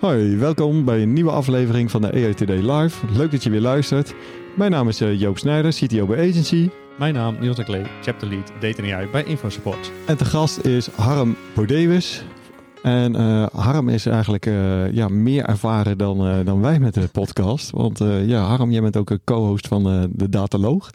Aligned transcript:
Hoi, 0.00 0.36
welkom 0.36 0.84
bij 0.84 1.02
een 1.02 1.12
nieuwe 1.12 1.30
aflevering 1.30 1.90
van 1.90 2.02
de 2.02 2.32
Today 2.34 2.70
Live. 2.70 3.06
Leuk 3.12 3.30
dat 3.30 3.42
je 3.42 3.50
weer 3.50 3.60
luistert. 3.60 4.14
Mijn 4.56 4.70
naam 4.70 4.88
is 4.88 5.00
eh, 5.00 5.20
Joop 5.20 5.38
Snijder, 5.38 5.72
CTO 5.72 6.06
bij 6.06 6.28
Agency. 6.28 6.70
Mijn 6.98 7.14
naam 7.14 7.36
Niels 7.40 7.56
de 7.56 7.64
Klee, 7.64 7.82
Chapter 8.02 8.28
Lead 8.60 8.80
AI 8.80 9.06
bij 9.06 9.24
InfoSupport. 9.24 9.92
En 10.06 10.16
te 10.16 10.24
gast 10.24 10.64
is 10.64 10.86
Harm 10.86 11.36
Bodewis. 11.54 12.24
En 12.82 13.16
eh, 13.16 13.46
Harm 13.52 13.88
is 13.88 14.06
eigenlijk 14.06 14.46
eh, 14.46 14.92
ja, 14.92 15.08
meer 15.08 15.44
ervaren 15.44 15.98
dan, 15.98 16.44
dan 16.44 16.60
wij 16.60 16.78
met 16.78 16.94
de 16.94 17.08
podcast. 17.12 17.70
Want 17.70 17.98
ja, 18.26 18.42
Harm, 18.42 18.70
jij 18.70 18.82
bent 18.82 18.96
ook 18.96 19.10
een 19.10 19.24
co-host 19.24 19.68
van 19.68 20.08
de 20.12 20.28
Dataloog. 20.28 20.90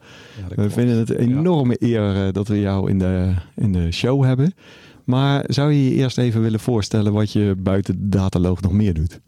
We 0.56 0.70
vinden 0.70 0.98
het 0.98 1.10
een 1.10 1.18
enorme 1.18 1.76
eer 1.80 2.32
dat 2.34 2.48
we 2.48 2.60
jou 2.60 2.90
in 2.90 3.00
de, 3.00 3.34
in 3.56 3.72
de 3.72 3.92
show 3.92 4.24
hebben. 4.24 4.54
Maar 5.06 5.44
zou 5.48 5.72
je 5.72 5.84
je 5.84 5.96
eerst 5.96 6.18
even 6.18 6.42
willen 6.42 6.60
voorstellen 6.60 7.14
wat 7.14 7.32
je 7.32 7.56
buiten 7.58 7.96
de 8.00 8.18
Dataloog 8.18 8.62
nog 8.62 8.72
meer 8.72 8.94
doet? 8.94 9.22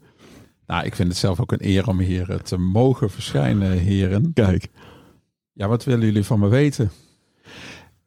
Nou, 0.66 0.84
ik 0.84 0.94
vind 0.94 1.08
het 1.08 1.16
zelf 1.16 1.40
ook 1.40 1.52
een 1.52 1.66
eer 1.66 1.88
om 1.88 1.98
hier 1.98 2.30
eh, 2.30 2.38
te 2.38 2.56
mogen 2.56 3.10
verschijnen, 3.10 3.70
heren. 3.70 4.32
Kijk. 4.32 4.68
Ja, 5.52 5.68
wat 5.68 5.84
willen 5.84 6.06
jullie 6.06 6.24
van 6.24 6.40
me 6.40 6.48
weten? 6.48 6.90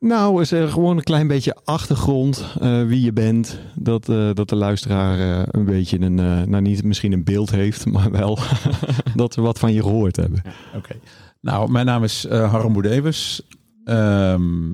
Nou, 0.01 0.41
is 0.41 0.51
er 0.51 0.67
gewoon 0.67 0.97
een 0.97 1.03
klein 1.03 1.27
beetje 1.27 1.55
achtergrond, 1.63 2.55
eh, 2.59 2.83
wie 2.83 3.01
je 3.01 3.13
bent. 3.13 3.59
Dat, 3.75 4.09
eh, 4.09 4.29
dat 4.33 4.49
de 4.49 4.55
luisteraar 4.55 5.19
eh, 5.19 5.47
een 5.51 5.65
beetje 5.65 5.99
een, 5.99 6.19
eh, 6.19 6.41
nou 6.41 6.61
niet 6.61 6.83
misschien 6.83 7.11
een 7.11 7.23
beeld 7.23 7.51
heeft, 7.51 7.85
maar 7.85 8.11
wel 8.11 8.39
dat 9.15 9.35
we 9.35 9.41
wat 9.41 9.59
van 9.59 9.73
je 9.73 9.81
gehoord 9.81 10.15
hebben. 10.15 10.41
Oké. 10.75 10.95
Nou, 11.41 11.71
mijn 11.71 11.85
naam 11.85 12.03
is 12.03 12.27
Harm 12.29 12.73
Boedewes. 12.73 13.47
Ehm, 13.83 14.71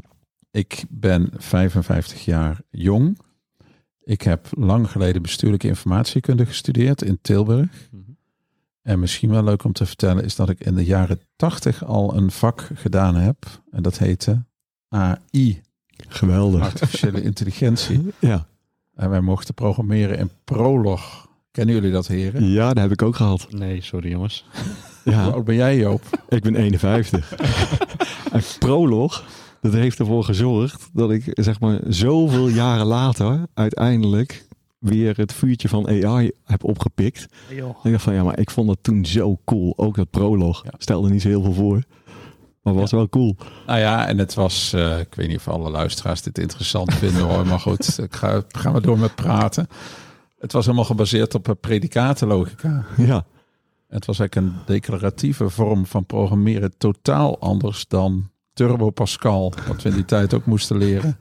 ik 0.57 0.83
ben 0.89 1.29
55 1.37 2.25
jaar 2.25 2.59
jong. 2.69 3.19
Ik 4.03 4.21
heb 4.21 4.47
lang 4.51 4.91
geleden 4.91 5.21
bestuurlijke 5.21 5.67
informatiekunde 5.67 6.45
gestudeerd 6.45 7.01
in 7.01 7.19
Tilburg. 7.21 7.89
En 8.81 8.99
misschien 8.99 9.29
wel 9.29 9.43
leuk 9.43 9.63
om 9.63 9.73
te 9.73 9.85
vertellen 9.85 10.23
is 10.23 10.35
dat 10.35 10.49
ik 10.49 10.59
in 10.59 10.75
de 10.75 10.85
jaren 10.85 11.19
80 11.35 11.83
al 11.85 12.15
een 12.15 12.31
vak 12.31 12.69
gedaan 12.73 13.15
heb. 13.15 13.37
En 13.71 13.81
dat 13.83 13.97
heette 13.97 14.45
AI, 14.89 15.61
Geweldig. 16.07 16.61
artificiële 16.61 17.21
intelligentie. 17.21 18.13
Ja. 18.19 18.47
En 18.95 19.09
wij 19.09 19.21
mochten 19.21 19.53
programmeren 19.53 20.17
in 20.17 20.31
Prolog. 20.43 21.27
Kennen 21.51 21.75
jullie 21.75 21.91
dat, 21.91 22.07
heren? 22.07 22.43
ja, 22.49 22.67
dat 22.73 22.83
heb 22.83 22.91
ik 22.91 23.01
ook 23.01 23.15
gehad. 23.15 23.47
Nee, 23.51 23.81
sorry 23.81 24.09
jongens. 24.09 24.45
Hoe 25.03 25.13
Ja, 25.13 25.27
oud 25.27 25.45
ben 25.45 25.55
jij, 25.55 25.77
Joop? 25.77 26.23
ik 26.29 26.41
ben 26.43 26.55
51. 26.55 27.33
en 28.31 28.41
prolog, 28.59 29.23
dat 29.71 29.81
heeft 29.81 29.99
ervoor 29.99 30.23
gezorgd 30.23 30.89
dat 30.93 31.11
ik 31.11 31.23
zeg 31.33 31.59
maar 31.59 31.79
zoveel 31.87 32.47
jaren 32.47 32.85
later 32.85 33.45
uiteindelijk 33.53 34.47
weer 34.79 35.17
het 35.17 35.33
vuurtje 35.33 35.69
van 35.69 35.87
AI 35.87 36.31
heb 36.43 36.63
opgepikt. 36.63 37.27
Ik 37.49 37.91
dacht 37.91 38.03
van 38.03 38.13
ja, 38.13 38.23
maar 38.23 38.39
ik 38.39 38.49
vond 38.49 38.67
dat 38.67 38.77
toen 38.81 39.05
zo 39.05 39.39
cool. 39.45 39.73
Ook 39.75 39.95
dat 39.95 40.09
prolog. 40.09 40.63
Ja. 40.63 40.71
Stelde 40.77 41.09
niet 41.09 41.21
zo 41.21 41.27
heel 41.27 41.43
veel 41.43 41.53
voor. 41.53 41.83
Maar 42.61 42.73
was 42.73 42.91
wel 42.91 43.09
cool. 43.09 43.35
Nou 43.65 43.79
ja, 43.79 44.07
en 44.07 44.17
het 44.17 44.33
was, 44.33 44.73
eh, 44.73 44.99
ik 44.99 45.15
weet 45.15 45.27
niet 45.27 45.37
of 45.37 45.47
alle 45.47 45.69
luisteraars 45.69 46.21
dit 46.21 46.37
interessant 46.37 46.93
vinden 47.03 47.21
hoor, 47.21 47.47
maar 47.47 47.59
goed, 47.59 47.99
ik 47.99 48.15
ga, 48.15 48.43
gaan 48.47 48.73
we 48.73 48.81
door 48.81 48.99
met 48.99 49.15
praten. 49.15 49.67
Het 50.39 50.51
was 50.51 50.65
helemaal 50.65 50.85
gebaseerd 50.85 51.35
op 51.35 51.47
eh, 51.47 51.55
predicatenlogica. 51.59 52.85
Ja. 52.97 53.25
Het 53.87 54.05
was 54.05 54.19
eigenlijk 54.19 54.47
een 54.47 54.61
declaratieve 54.65 55.49
vorm 55.49 55.85
van 55.85 56.05
programmeren 56.05 56.77
totaal 56.77 57.39
anders 57.39 57.87
dan 57.87 58.29
Turbo 58.57 58.89
Pascal, 58.89 59.53
wat 59.67 59.81
we 59.81 59.89
in 59.89 59.95
die 59.95 60.05
tijd 60.05 60.33
ook 60.33 60.45
moesten 60.45 60.77
leren. 60.77 61.19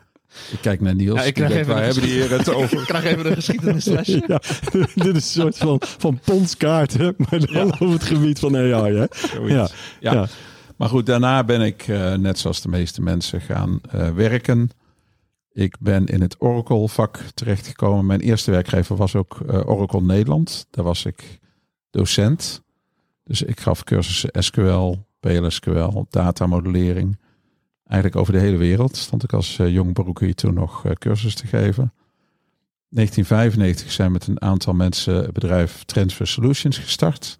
Ik 0.52 0.58
kijk 0.60 0.80
naar 0.80 0.94
Niels. 0.94 1.18
Ja, 1.18 1.24
ik 1.24 1.34
die 1.34 1.44
krijg 1.44 1.52
denkt, 1.52 1.68
even 1.68 1.74
waar 1.74 1.88
een 1.88 1.92
hebben 1.92 2.10
die 2.10 2.20
heren 2.20 2.38
het 2.38 2.54
over? 2.54 2.80
Ik 2.80 2.86
krijg 2.86 3.04
even 3.04 3.26
een 3.26 3.34
geschiedenislesje. 3.34 4.22
ja. 4.26 4.40
Dit 5.04 5.16
is 5.16 5.34
een 5.34 5.40
soort 5.40 5.56
van, 5.56 5.80
van 5.80 6.20
ponskaarten, 6.24 7.14
maar 7.16 7.46
dan 7.46 7.72
op 7.80 7.92
het 7.92 8.02
gebied 8.02 8.38
van 8.38 8.56
AI. 8.56 8.94
Hè? 8.94 9.06
Ja. 9.46 9.68
Ja. 10.00 10.28
Maar 10.76 10.88
goed, 10.88 11.06
daarna 11.06 11.44
ben 11.44 11.60
ik, 11.60 11.88
eh, 11.88 12.14
net 12.14 12.38
zoals 12.38 12.60
de 12.60 12.68
meeste 12.68 13.02
mensen, 13.02 13.40
gaan 13.40 13.80
eh, 13.90 14.10
werken. 14.10 14.70
Ik 15.52 15.76
ben 15.80 16.06
in 16.06 16.20
het 16.20 16.36
Oracle-vak 16.38 17.18
terechtgekomen. 17.34 18.06
Mijn 18.06 18.20
eerste 18.20 18.50
werkgever 18.50 18.96
was 18.96 19.14
ook 19.14 19.40
eh, 19.40 19.68
Oracle 19.68 20.02
Nederland. 20.02 20.66
Daar 20.70 20.84
was 20.84 21.04
ik 21.04 21.38
docent. 21.90 22.62
Dus 23.24 23.42
ik 23.42 23.60
gaf 23.60 23.84
cursussen 23.84 24.30
SQL, 24.32 24.94
PLSQL, 25.20 26.06
datamodellering. 26.10 27.18
Eigenlijk 27.86 28.20
over 28.20 28.32
de 28.32 28.38
hele 28.38 28.56
wereld 28.56 28.96
stond 28.96 29.22
ik 29.22 29.32
als 29.32 29.58
eh, 29.58 29.72
jong 29.72 29.92
broekie 29.92 30.34
toen 30.34 30.54
nog 30.54 30.84
eh, 30.84 30.92
cursus 30.92 31.34
te 31.34 31.46
geven. 31.46 31.92
1995 32.88 33.92
zijn 33.92 34.12
met 34.12 34.26
een 34.26 34.40
aantal 34.40 34.74
mensen 34.74 35.14
het 35.14 35.32
bedrijf 35.32 35.84
Transfer 35.84 36.26
Solutions 36.26 36.78
gestart. 36.78 37.38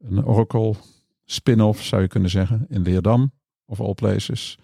Een 0.00 0.24
Oracle 0.24 0.74
spin-off 1.24 1.82
zou 1.82 2.02
je 2.02 2.08
kunnen 2.08 2.30
zeggen 2.30 2.66
in 2.68 2.82
Leerdam 2.82 3.32
of 3.64 3.80
all 3.80 3.94
places. 3.94 4.58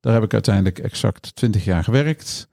Daar 0.00 0.14
heb 0.14 0.22
ik 0.22 0.32
uiteindelijk 0.32 0.78
exact 0.78 1.36
20 1.36 1.64
jaar 1.64 1.84
gewerkt. 1.84 2.48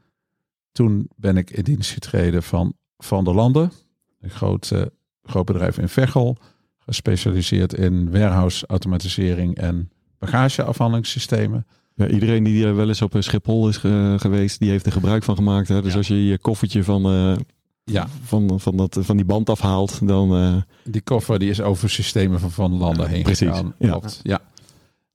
Toen 0.72 1.09
ben 1.16 1.38
ik 1.38 1.50
in 1.50 1.64
dienst 1.64 1.91
getreden 1.91 2.44
van 2.44 2.74
Van 2.97 3.24
der 3.24 3.34
Landen, 3.34 3.72
een 4.20 4.30
groot, 4.30 4.72
eh, 4.72 4.81
groot 5.24 5.46
bedrijf 5.46 5.78
in 5.78 5.90
Veghel, 5.90 6.38
gespecialiseerd 6.78 7.74
in 7.74 8.12
warehouse 8.12 8.68
automatisering 8.68 9.56
en 9.58 9.91
bagageafhandelingssystemen. 10.22 11.66
Ja, 11.96 12.08
iedereen 12.08 12.44
die 12.44 12.68
wel 12.68 12.88
eens 12.88 13.02
op 13.02 13.14
een 13.14 13.24
Schiphol 13.24 13.68
is 13.68 13.78
ge- 13.78 14.16
geweest, 14.20 14.59
die 14.59 14.70
heeft 14.70 14.86
er 14.86 14.92
gebruik 14.92 15.24
van 15.24 15.36
gemaakt. 15.36 15.68
Hè? 15.68 15.82
Dus 15.82 15.92
Ja. 15.92 15.98
als 15.98 16.08
je 16.08 16.26
je 16.26 16.38
koffertje 16.38 16.84
van, 16.84 17.06
eh, 17.06 17.36
Ja, 17.84 18.08
van, 18.24 18.59
van, 18.59 18.78
dat, 18.78 18.98
van 19.02 19.16
die 19.16 19.26
band 19.26 19.50
afhaalt, 19.50 20.08
dan... 20.08 20.36
eh, 20.36 20.56
die 20.92 21.02
koffer 21.02 21.40
die 21.40 21.50
is 21.50 21.62
over 21.62 21.90
systemen 21.90 22.40
van 22.40 22.52
Van 22.52 22.78
Landen 22.78 23.09
heen 23.09 23.24
precies, 23.24 23.48
gegaan. 23.48 23.74
ja. 23.80 23.90
Klopt, 23.90 24.20
ja. 24.24 24.40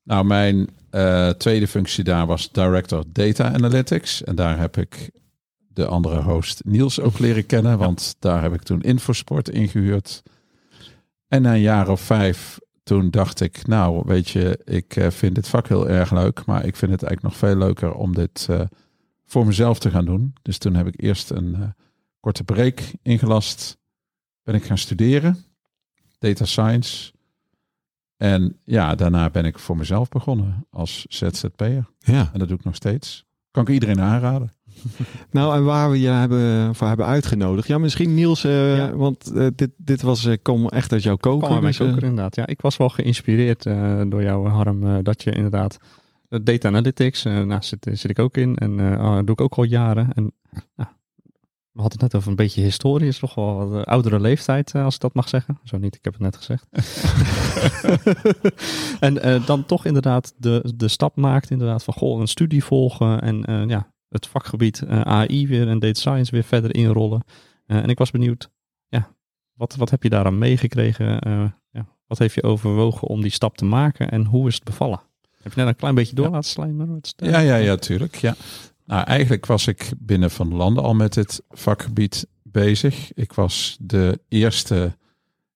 Nou, 0.02 0.24
mijn 0.24 0.68
eh, 0.90 1.28
tweede 1.28 1.68
functie 1.68 2.04
daar 2.04 2.26
was 2.26 2.52
Director 2.52 3.04
Data 3.12 3.52
Analytics. 3.52 4.24
En 4.24 4.34
daar 4.34 4.58
heb 4.58 4.76
ik 4.76 5.10
de 5.68 5.86
andere 5.86 6.22
host 6.22 6.62
Niels 6.64 7.00
ook 7.00 7.18
leren 7.18 7.46
kennen. 7.46 7.78
Want 7.78 8.16
daar 8.18 8.42
heb 8.42 8.54
ik 8.54 8.62
toen 8.62 8.80
Infosport 8.82 9.48
ingehuurd. 9.48 10.22
En 11.28 11.42
na 11.42 11.54
een 11.54 11.60
jaar 11.60 11.88
of 11.88 12.00
vijf, 12.00 12.58
toen 12.86 13.10
dacht 13.10 13.40
ik, 13.40 13.66
nou 13.66 14.02
weet 14.04 14.28
je, 14.28 14.60
ik 14.64 14.96
eh, 14.96 15.10
vind 15.10 15.34
dit 15.34 15.48
vak 15.48 15.68
heel 15.68 15.88
erg 15.88 16.10
leuk. 16.10 16.44
Maar 16.44 16.64
ik 16.64 16.76
vind 16.76 16.92
het 16.92 17.02
eigenlijk 17.02 17.22
nog 17.22 17.36
veel 17.36 17.58
leuker 17.58 17.94
om 17.94 18.14
dit 18.14 18.46
eh, 18.50 18.60
voor 19.24 19.46
mezelf 19.46 19.78
te 19.78 19.90
gaan 19.90 20.04
doen. 20.04 20.34
Dus 20.42 20.58
toen 20.58 20.74
heb 20.74 20.86
ik 20.86 21.00
eerst 21.02 21.30
een 21.30 21.54
eh, 21.54 21.68
korte 22.20 22.44
break 22.44 22.80
ingelast. 23.02 23.78
Ben 24.42 24.54
ik 24.54 24.64
gaan 24.64 24.78
studeren. 24.78 25.44
Data 26.18 26.44
Science. 26.44 27.12
En 28.16 28.58
ja, 28.64 28.94
daarna 28.94 29.30
ben 29.30 29.44
ik 29.44 29.58
voor 29.58 29.76
mezelf 29.76 30.08
begonnen 30.08 30.66
als 30.70 31.06
ZZP'er. 31.08 31.86
ja. 31.98 32.30
En 32.32 32.38
dat 32.38 32.48
doe 32.48 32.58
ik 32.58 32.64
nog 32.64 32.74
steeds. 32.74 33.24
Kan 33.50 33.62
ik 33.62 33.68
iedereen 33.68 34.00
aanraden. 34.00 34.52
Nou, 35.30 35.56
en 35.56 35.64
waar 35.64 35.90
we 35.90 36.00
je 36.00 36.08
hebben, 36.08 36.74
voor 36.74 36.86
hebben 36.86 37.06
uitgenodigd. 37.06 37.68
Ja, 37.68 37.78
misschien 37.78 38.14
Niels, 38.14 38.44
eh, 38.44 38.76
Ja. 38.76 38.96
want 38.96 39.32
eh, 39.32 39.46
dit, 39.54 39.70
dit 39.76 40.02
was, 40.02 40.24
eh, 40.24 40.36
kom 40.42 40.68
echt 40.68 40.92
uit 40.92 41.02
jouw 41.02 41.16
koker. 41.16 41.48
Mijn 41.48 41.62
dus, 41.62 41.76
koker 41.76 42.02
inderdaad. 42.02 42.36
Ja, 42.36 42.46
ik 42.46 42.60
was 42.60 42.76
wel 42.76 42.88
geïnspireerd 42.88 43.62
door 44.08 44.22
jou 44.22 44.48
Harm, 44.48 45.02
dat 45.02 45.22
je 45.22 45.30
inderdaad 45.30 45.78
data 46.28 46.68
analytics, 46.68 47.22
nou 47.22 47.58
zit, 47.60 47.88
zit 47.92 48.10
ik 48.10 48.18
ook 48.18 48.36
in 48.36 48.56
en 48.56 48.98
ah, 48.98 49.16
doe 49.16 49.34
ik 49.34 49.40
ook 49.40 49.54
al 49.54 49.64
jaren. 49.64 50.12
En 50.12 50.32
nou, 50.76 50.88
we 51.72 51.80
hadden 51.80 52.00
het 52.00 52.00
net 52.00 52.14
over 52.14 52.30
een 52.30 52.36
beetje 52.36 52.62
historie, 52.62 53.08
is 53.08 53.18
toch 53.18 53.34
wel 53.34 53.68
wat 53.68 53.86
oudere 53.86 54.20
leeftijd, 54.20 54.74
als 54.74 54.94
ik 54.94 55.00
dat 55.00 55.14
mag 55.14 55.28
zeggen. 55.28 55.58
Zo 55.64 55.78
niet, 55.78 55.94
ik 55.94 56.04
heb 56.04 56.12
het 56.12 56.22
net 56.22 56.36
gezegd. 56.36 56.66
en 59.06 59.42
dan 59.46 59.66
toch 59.66 59.84
inderdaad 59.84 60.34
de, 60.36 60.72
de 60.76 60.88
stap 60.88 61.16
maakt 61.16 61.50
inderdaad 61.50 61.84
van 61.84 61.94
goh, 61.94 62.20
een 62.20 62.28
studie 62.28 62.64
volgen 62.64 63.20
en 63.20 63.68
ja, 63.68 63.94
het 64.08 64.26
vakgebied 64.26 64.82
eh, 64.82 65.00
AI 65.00 65.46
weer 65.46 65.68
en 65.68 65.78
data 65.78 66.00
science 66.00 66.30
weer 66.32 66.44
verder 66.44 66.74
inrollen. 66.74 67.22
Eh, 67.66 67.76
en 67.76 67.88
ik 67.88 67.98
was 67.98 68.10
benieuwd, 68.10 68.50
ja, 68.88 69.14
wat, 69.52 69.76
wat 69.76 69.90
heb 69.90 70.02
je 70.02 70.08
daaraan 70.08 70.38
meegekregen? 70.38 71.18
Eh, 71.20 71.44
ja, 71.70 71.86
wat 72.06 72.18
heeft 72.18 72.34
je 72.34 72.42
overwogen 72.42 73.08
om 73.08 73.22
die 73.22 73.30
stap 73.30 73.56
te 73.56 73.64
maken 73.64 74.10
en 74.10 74.24
hoe 74.24 74.48
is 74.48 74.54
het 74.54 74.64
bevallen? 74.64 75.00
Heb 75.42 75.52
je 75.54 75.60
net 75.60 75.68
een 75.68 75.76
klein 75.76 75.94
beetje 75.94 76.14
door 76.14 76.24
Ja. 76.26 76.30
laten 76.30 76.50
slijmen? 76.50 77.00
Ja, 77.16 77.38
ja, 77.38 77.56
ja, 77.56 77.76
tuurlijk. 77.76 78.14
Ja. 78.14 78.34
Nou, 78.84 79.04
eigenlijk 79.04 79.46
was 79.46 79.66
ik 79.66 79.90
binnen 79.98 80.30
Van 80.30 80.54
Landen 80.54 80.82
al 80.82 80.94
met 80.94 81.12
dit 81.14 81.42
vakgebied 81.50 82.26
bezig. 82.42 83.12
Ik 83.14 83.32
was 83.32 83.76
de 83.80 84.20
eerste 84.28 84.96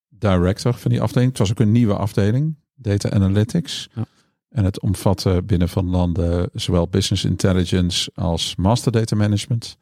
director 0.08 0.74
van 0.74 0.90
die 0.90 1.00
afdeling. 1.00 1.30
Het 1.30 1.38
was 1.38 1.50
ook 1.50 1.60
een 1.60 1.72
nieuwe 1.72 1.94
afdeling, 1.96 2.56
Data 2.74 3.10
Analytics. 3.10 3.88
Ja. 3.94 4.04
En 4.50 4.64
het 4.64 4.80
omvatte 4.80 5.42
binnen 5.46 5.68
Van 5.68 5.90
Landen 5.90 6.50
zowel 6.52 6.88
business 6.88 7.24
intelligence 7.24 8.10
als 8.14 8.56
master 8.56 8.92
data 8.92 9.16
management. 9.16 9.76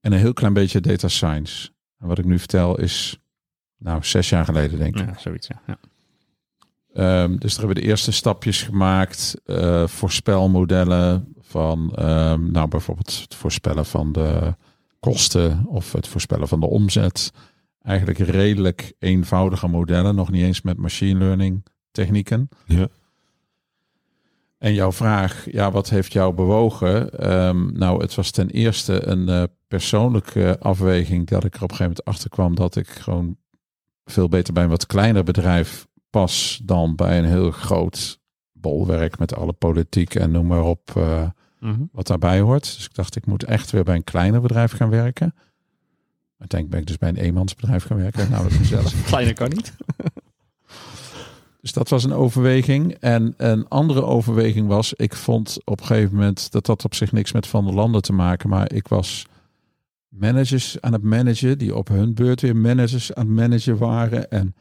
En 0.00 0.12
een 0.12 0.18
heel 0.18 0.32
klein 0.32 0.52
beetje 0.52 0.80
data 0.80 1.08
science. 1.08 1.70
En 1.98 2.06
wat 2.06 2.18
ik 2.18 2.24
nu 2.24 2.38
vertel 2.38 2.78
is, 2.78 3.18
nou, 3.78 4.04
zes 4.04 4.28
jaar 4.28 4.44
geleden 4.44 4.78
denk 4.78 4.98
ik. 4.98 5.06
Ja, 5.06 5.18
zoiets, 5.18 5.46
ja. 5.46 5.62
ja. 5.66 5.78
Ehm, 6.92 7.36
dus 7.36 7.50
daar 7.50 7.58
hebben 7.58 7.76
we 7.76 7.82
de 7.82 7.88
eerste 7.88 8.12
stapjes 8.12 8.62
gemaakt. 8.62 9.34
eh, 9.44 9.86
voorspelmodellen 9.86 11.34
van, 11.40 11.92
ehm, 11.94 12.50
nou 12.50 12.68
bijvoorbeeld 12.68 13.20
het 13.20 13.34
voorspellen 13.34 13.86
van 13.86 14.12
de 14.12 14.54
kosten 15.00 15.66
of 15.66 15.92
het 15.92 16.08
voorspellen 16.08 16.48
van 16.48 16.60
de 16.60 16.66
omzet. 16.66 17.32
Eigenlijk 17.82 18.18
redelijk 18.18 18.92
eenvoudige 18.98 19.68
modellen, 19.68 20.14
nog 20.14 20.30
niet 20.30 20.42
eens 20.42 20.62
met 20.62 20.76
machine 20.76 21.18
learning 21.18 21.64
technieken. 21.90 22.48
Ja. 22.66 22.88
En 24.62 24.74
jouw 24.74 24.92
vraag, 24.92 25.46
ja, 25.50 25.70
wat 25.70 25.90
heeft 25.90 26.12
jou 26.12 26.34
bewogen? 26.34 27.18
Ehm, 27.18 27.72
nou, 27.72 28.02
het 28.02 28.14
was 28.14 28.30
ten 28.30 28.50
eerste 28.50 29.06
een 29.06 29.28
eh, 29.28 29.42
persoonlijke 29.68 30.56
afweging 30.60 31.26
dat 31.26 31.44
ik 31.44 31.54
er 31.54 31.62
op 31.62 31.70
een 31.70 31.76
gegeven 31.76 31.82
moment 31.82 32.04
achter 32.04 32.30
kwam 32.30 32.54
dat 32.54 32.76
ik 32.76 32.88
gewoon 32.88 33.36
veel 34.04 34.28
beter 34.28 34.52
bij 34.52 34.62
een 34.62 34.68
wat 34.68 34.86
kleiner 34.86 35.24
bedrijf 35.24 35.86
pas 36.10 36.60
dan 36.64 36.94
bij 36.96 37.18
een 37.18 37.24
heel 37.24 37.50
groot 37.50 38.20
bolwerk 38.52 39.18
met 39.18 39.34
alle 39.34 39.52
politiek 39.52 40.14
en 40.14 40.30
noem 40.30 40.46
maar 40.46 40.64
op 40.64 40.90
eh, 40.96 41.22
Mhm. 41.58 41.82
wat 41.92 42.06
daarbij 42.06 42.40
hoort. 42.40 42.62
Dus 42.74 42.84
ik 42.84 42.94
dacht, 42.94 43.16
ik 43.16 43.26
moet 43.26 43.44
echt 43.44 43.70
weer 43.70 43.84
bij 43.84 43.94
een 43.94 44.04
kleiner 44.04 44.40
bedrijf 44.40 44.72
gaan 44.72 44.90
werken. 44.90 45.34
Uiteindelijk 46.38 46.70
ben 46.70 46.80
ik 46.80 46.86
dus 46.86 46.98
bij 46.98 47.08
een 47.08 47.26
eenmansbedrijf 47.28 47.84
gaan 47.84 47.96
werken. 47.96 48.30
Nou, 48.30 48.42
dat 48.48 48.52
is. 48.60 48.94
Kleiner 49.06 49.34
kan 49.34 49.48
niet. 49.48 49.74
Dus 51.62 51.72
dat 51.72 51.88
was 51.88 52.04
een 52.04 52.12
overweging. 52.12 52.94
En 53.00 53.34
een 53.36 53.68
andere 53.68 54.04
overweging 54.04 54.66
was, 54.66 54.92
ik 54.92 55.14
vond 55.14 55.58
op 55.64 55.80
een 55.80 55.86
gegeven 55.86 56.14
moment 56.14 56.50
dat 56.50 56.66
dat 56.66 56.84
op 56.84 56.94
zich 56.94 57.12
niks 57.12 57.32
met 57.32 57.46
Van 57.46 57.64
der 57.64 57.74
Landen 57.74 58.02
te 58.02 58.12
maken, 58.12 58.48
maar 58.48 58.72
ik 58.72 58.88
was 58.88 59.26
managers 60.08 60.80
aan 60.80 60.92
het 60.92 61.02
managen 61.02 61.58
die 61.58 61.74
op 61.74 61.88
hun 61.88 62.14
beurt 62.14 62.40
weer 62.40 62.56
managers 62.56 63.14
aan 63.14 63.26
het 63.26 63.34
managen 63.34 63.78
waren. 63.78 64.30
En 64.30 64.54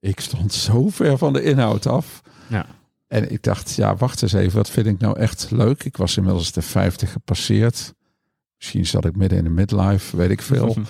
ik 0.00 0.20
stond 0.20 0.52
zo 0.68 0.88
ver 0.88 1.18
van 1.18 1.32
de 1.32 1.42
inhoud 1.42 1.86
af. 1.86 2.20
Ja. 2.48 2.66
En 3.06 3.32
ik 3.32 3.42
dacht, 3.42 3.74
ja, 3.74 3.96
wacht 3.96 4.22
eens 4.22 4.32
even, 4.32 4.56
wat 4.56 4.70
vind 4.70 4.86
ik 4.86 4.98
nou 4.98 5.18
echt 5.18 5.50
leuk? 5.50 5.84
Ik 5.84 5.96
was 5.96 6.16
inmiddels 6.16 6.52
de 6.52 6.62
50 6.62 7.12
gepasseerd. 7.12 7.94
Misschien 8.56 8.86
zat 8.86 9.04
ik 9.04 9.16
midden 9.16 9.38
in 9.38 9.44
de 9.44 9.50
midlife, 9.50 10.16
weet 10.16 10.30
ik 10.30 10.42
veel. 10.42 10.76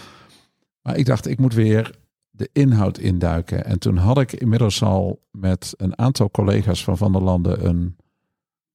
Maar 0.83 0.97
ik 0.97 1.07
dacht, 1.07 1.27
ik 1.27 1.39
moet 1.39 1.55
weer 1.55 1.99
de 2.37 2.49
inhoud 2.53 2.99
induiken. 2.99 3.65
En 3.65 3.79
toen 3.79 3.97
had 3.97 4.19
ik 4.19 4.33
inmiddels 4.33 4.83
al 4.83 5.21
met 5.31 5.75
een 5.77 5.99
aantal 5.99 6.31
collega's 6.31 6.85
van 6.85 6.97
Van 6.97 7.13
der 7.13 7.23
Landen 7.23 7.67
een 7.67 7.97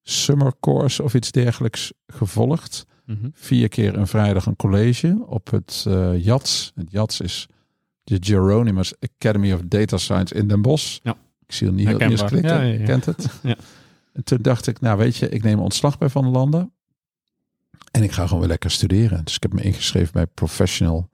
summer 0.04 0.54
course 0.60 1.04
of 1.04 1.14
iets 1.14 1.32
dergelijks 1.32 1.94
gevolgd. 2.08 2.86
Mhm. 3.06 3.30
Vier 3.34 3.70
keer 3.70 3.98
een 3.98 4.08
vrijdag 4.08 4.46
een 4.46 4.56
college 4.56 5.24
op 5.26 5.52
het 5.52 5.86
eh 5.88 6.24
JATS. 6.24 6.72
Het 6.76 6.92
JATS 6.92 7.22
is 7.22 7.48
de 8.04 8.18
Geronimus 8.20 8.94
Academy 9.00 9.54
of 9.54 9.62
Data 9.66 9.98
Science 9.98 10.34
in 10.34 10.48
Den 10.48 10.62
Bosch. 10.62 11.00
Ja. 11.04 11.18
Ik 11.46 11.54
zie 11.54 11.68
het 11.68 11.76
niet 11.76 11.88
heel 11.88 12.00
eerst 12.00 12.26
klikken. 12.26 12.66
Ja, 12.68 12.74
ja. 12.74 12.86
Kent 12.86 13.06
het? 13.06 13.30
Ja. 13.44 13.56
En 14.14 14.24
toen 14.24 14.42
dacht 14.42 14.68
ik, 14.68 14.80
nou 14.80 14.98
weet 14.98 15.16
je, 15.16 15.30
ik 15.30 15.44
neem 15.44 15.60
ontslag 15.60 15.98
bij 15.98 16.10
Van 16.10 16.24
der 16.24 16.32
Landen. 16.32 16.72
En 17.92 18.04
ik 18.04 18.12
ga 18.12 18.24
gewoon 18.24 18.40
weer 18.40 18.50
lekker 18.50 18.72
studeren. 18.72 19.24
Dus 19.24 19.36
ik 19.36 19.42
heb 19.42 19.54
me 19.54 19.62
ingeschreven 19.62 20.14
bij 20.14 20.26
Professional 20.26 21.10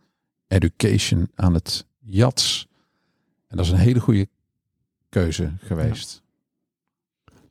Education 0.48 1.32
aan 1.36 1.54
het 1.54 1.86
JATS. 2.08 2.68
En 3.48 3.58
dat 3.58 3.66
is 3.66 3.72
een 3.72 3.78
hele 3.78 4.00
goede 4.00 4.28
keuze 5.10 5.54
geweest. 5.60 6.24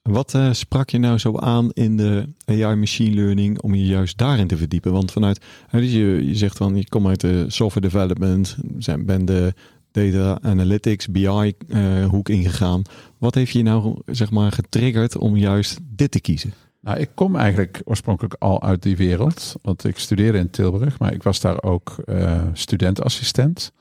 Wat 0.03 0.35
eh, 0.35 0.53
sprak 0.53 0.91
je 0.91 0.99
nou 0.99 1.19
zo 1.19 1.39
aan 1.39 1.71
in 1.71 1.97
de 1.97 2.29
AI 2.47 2.75
machine 2.75 3.15
learning 3.15 3.61
om 3.61 3.75
je 3.75 3.87
juist 3.87 4.19
daarin 4.19 4.47
te 4.47 4.57
verdiepen? 4.57 4.93
Want 4.93 5.13
vanuit, 5.13 5.45
hè, 5.67 5.81
dus 5.81 5.93
je, 5.93 6.27
je 6.27 6.37
zegt 6.37 6.57
van, 6.57 6.77
je 6.77 6.89
komt 6.89 7.07
uit 7.07 7.21
de 7.21 7.45
software 7.49 7.89
development, 7.89 8.57
zijn, 8.79 9.07
ben 9.07 9.25
de 9.25 9.55
data 9.91 10.39
analytics, 10.43 11.09
BI 11.09 11.27
eh, 11.69 12.05
hoek 12.05 12.29
ingegaan. 12.29 12.83
Wat 13.19 13.35
heeft 13.35 13.53
je 13.53 13.63
nou 13.63 14.01
zeg 14.07 14.31
maar 14.31 14.53
getriggerd 14.53 15.17
om 15.17 15.37
juist 15.37 15.79
dit 15.83 16.11
te 16.11 16.21
kiezen? 16.21 16.53
Nou, 16.81 16.99
ik 16.99 17.11
kom 17.15 17.37
eigenlijk 17.37 17.83
oorspronkelijk 17.85 18.37
al 18.39 18.63
uit 18.63 18.83
die 18.83 18.97
wereld. 18.97 19.55
Want 19.63 19.85
ik 19.85 19.99
studeerde 19.99 20.39
in 20.39 20.51
Tilburg, 20.51 20.99
maar 20.99 21.13
ik 21.13 21.23
was 21.23 21.41
daar 21.41 21.63
ook 21.63 21.97
eh 22.05 22.43
studentassistent. 22.53 23.73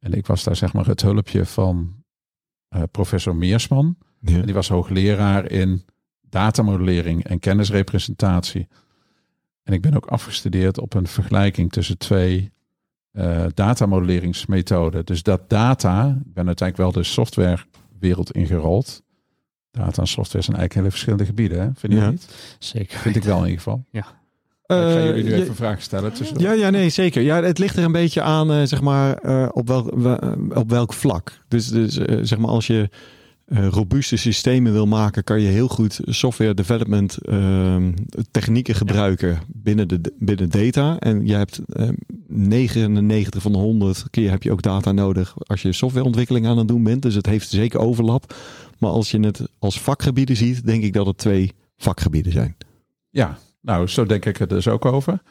En 0.00 0.12
ik 0.12 0.26
was 0.26 0.44
daar 0.44 0.56
zeg 0.56 0.72
maar 0.72 0.86
het 0.86 1.02
hulpje 1.02 1.46
van 1.46 1.94
eh, 2.68 2.82
professor 2.90 3.36
Meersman. 3.36 3.96
Ja. 4.20 4.36
En 4.36 4.44
die 4.44 4.54
was 4.54 4.68
hoogleraar 4.68 5.50
in 5.50 5.84
datamodellering 6.20 7.24
en 7.24 7.38
kennisrepresentatie. 7.38 8.68
En 9.62 9.72
ik 9.72 9.80
ben 9.82 9.94
ook 9.94 10.06
afgestudeerd 10.06 10.78
op 10.78 10.94
een 10.94 11.06
vergelijking 11.06 11.72
tussen 11.72 11.98
twee 11.98 12.52
eh 13.10 13.44
datamodelleringsmethoden. 13.54 15.04
Dus 15.06 15.22
dat 15.22 15.48
data, 15.50 16.06
ik 16.26 16.34
ben 16.34 16.46
uiteindelijk 16.46 16.76
wel 16.76 17.02
de 17.02 17.08
softwarewereld 17.08 18.30
ingerold. 18.32 19.02
Data 19.70 20.00
en 20.02 20.08
software 20.08 20.44
zijn 20.44 20.56
eigenlijk 20.56 20.74
hele 20.74 20.90
verschillende 20.90 21.24
gebieden, 21.24 21.60
hè? 21.60 21.70
vind 21.74 21.92
je 21.92 21.98
Ja. 21.98 22.10
niet? 22.10 22.56
Zeker. 22.58 22.98
Vind 22.98 23.16
ik 23.16 23.22
wel 23.22 23.36
in 23.38 23.42
ieder 23.44 23.56
geval. 23.56 23.84
Eh, 24.70 24.88
ik 24.90 24.92
ga 24.98 25.04
jullie 25.04 25.24
nu 25.24 25.32
even 25.34 25.54
vragen 25.54 25.82
stellen. 25.82 26.12
Tussen 26.12 26.38
Ja, 26.38 26.52
ja, 26.52 26.70
nee, 26.70 26.88
zeker. 26.88 27.22
Ja, 27.22 27.42
het 27.42 27.58
ligt 27.58 27.76
er 27.76 27.84
een 27.84 27.92
beetje 27.92 28.22
aan, 28.22 28.52
eh, 28.52 28.62
zeg 28.64 28.80
maar, 28.80 29.14
eh, 29.16 29.48
op, 29.52 29.68
welk, 29.68 29.94
we- 29.94 30.36
op 30.54 30.70
welk 30.70 30.92
vlak. 30.92 31.38
Dus, 31.48 31.66
dus 31.68 31.94
zeg 32.22 32.38
maar, 32.38 32.50
als 32.50 32.66
je 32.66 32.88
robuuste 33.70 34.16
systemen 34.16 34.72
wil 34.72 34.86
maken, 34.86 35.24
kan 35.24 35.40
je 35.40 35.48
heel 35.48 35.68
goed 35.68 36.00
software 36.04 36.54
development 36.54 37.18
ehm, 37.18 37.92
technieken 38.30 38.74
gebruiken 38.74 39.38
binnen, 39.48 39.88
de, 39.88 40.00
binnen 40.18 40.50
data. 40.50 40.98
En 40.98 41.26
je 41.26 41.34
hebt 41.34 41.60
eh, 41.72 41.88
99 42.28 43.42
van 43.42 43.52
de 43.52 43.58
100 43.58 44.04
keer 44.10 44.30
heb 44.30 44.42
je 44.42 44.52
ook 44.52 44.62
data 44.62 44.92
nodig 44.92 45.34
als 45.46 45.62
je 45.62 45.72
softwareontwikkeling 45.72 46.46
aan 46.46 46.58
het 46.58 46.68
doen 46.68 46.82
bent. 46.82 47.02
Dus 47.02 47.14
het 47.14 47.26
heeft 47.26 47.48
zeker 47.48 47.80
overlap. 47.80 48.34
Maar 48.78 48.90
als 48.90 49.10
je 49.10 49.20
het 49.20 49.40
als 49.58 49.80
vakgebieden 49.80 50.36
ziet, 50.36 50.66
denk 50.66 50.82
ik 50.82 50.92
dat 50.92 51.06
het 51.06 51.18
twee 51.18 51.52
vakgebieden 51.76 52.32
zijn. 52.32 52.56
Ja, 53.10 53.38
nou, 53.60 53.86
zo 53.86 54.06
denk 54.06 54.24
ik 54.24 54.40
er 54.40 54.48
dus 54.48 54.68
ook 54.68 54.84
over. 54.84 55.22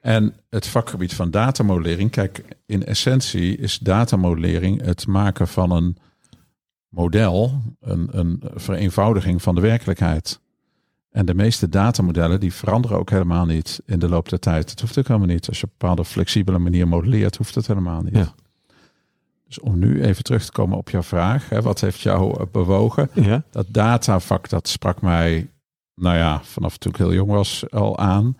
En 0.00 0.34
het 0.50 0.66
vakgebied 0.66 1.14
van 1.14 1.30
datamodellering, 1.30 2.10
kijk, 2.10 2.44
in 2.66 2.84
essentie 2.84 3.56
is 3.56 3.78
datamodellering 3.78 4.82
het 4.82 5.06
maken 5.06 5.48
van 5.48 5.70
een 5.70 5.96
model, 6.88 7.62
een, 7.80 8.08
een 8.10 8.42
vereenvoudiging 8.54 9.42
van 9.42 9.54
de 9.54 9.60
werkelijkheid. 9.60 10.40
En 11.10 11.26
de 11.26 11.34
meeste 11.34 11.68
datamodellen 11.68 12.40
die 12.40 12.52
veranderen 12.52 12.98
ook 12.98 13.10
helemaal 13.10 13.46
niet 13.46 13.80
in 13.86 13.98
de 13.98 14.08
loop 14.08 14.28
der 14.28 14.38
tijd. 14.38 14.70
Het 14.70 14.80
hoeft 14.80 14.98
ook 14.98 15.06
helemaal 15.06 15.28
niet. 15.28 15.48
Als 15.48 15.60
je 15.60 15.64
op 15.64 15.70
een 15.70 15.76
bepaalde 15.78 16.04
flexibele 16.04 16.58
manier 16.58 16.88
modelleert, 16.88 17.36
hoeft 17.36 17.54
het 17.54 17.66
helemaal 17.66 18.02
niet. 18.02 18.16
Ja. 18.16 18.34
Dus 19.46 19.60
om 19.60 19.78
nu 19.78 20.02
even 20.02 20.24
terug 20.24 20.44
te 20.44 20.52
komen 20.52 20.78
op 20.78 20.90
jouw 20.90 21.02
vraag, 21.02 21.48
hè, 21.48 21.62
wat 21.62 21.80
heeft 21.80 22.00
jou 22.00 22.46
bewogen? 22.46 23.10
Ja. 23.12 23.42
dat 23.50 23.66
datavak, 23.68 24.48
dat 24.48 24.68
sprak 24.68 25.00
mij, 25.02 25.50
nou 25.98 26.16
ja, 26.16 26.42
vanaf 26.42 26.76
toen 26.76 26.92
ik 26.92 26.98
heel 26.98 27.12
jong 27.12 27.30
was 27.30 27.70
al 27.70 27.98
aan. 27.98 28.36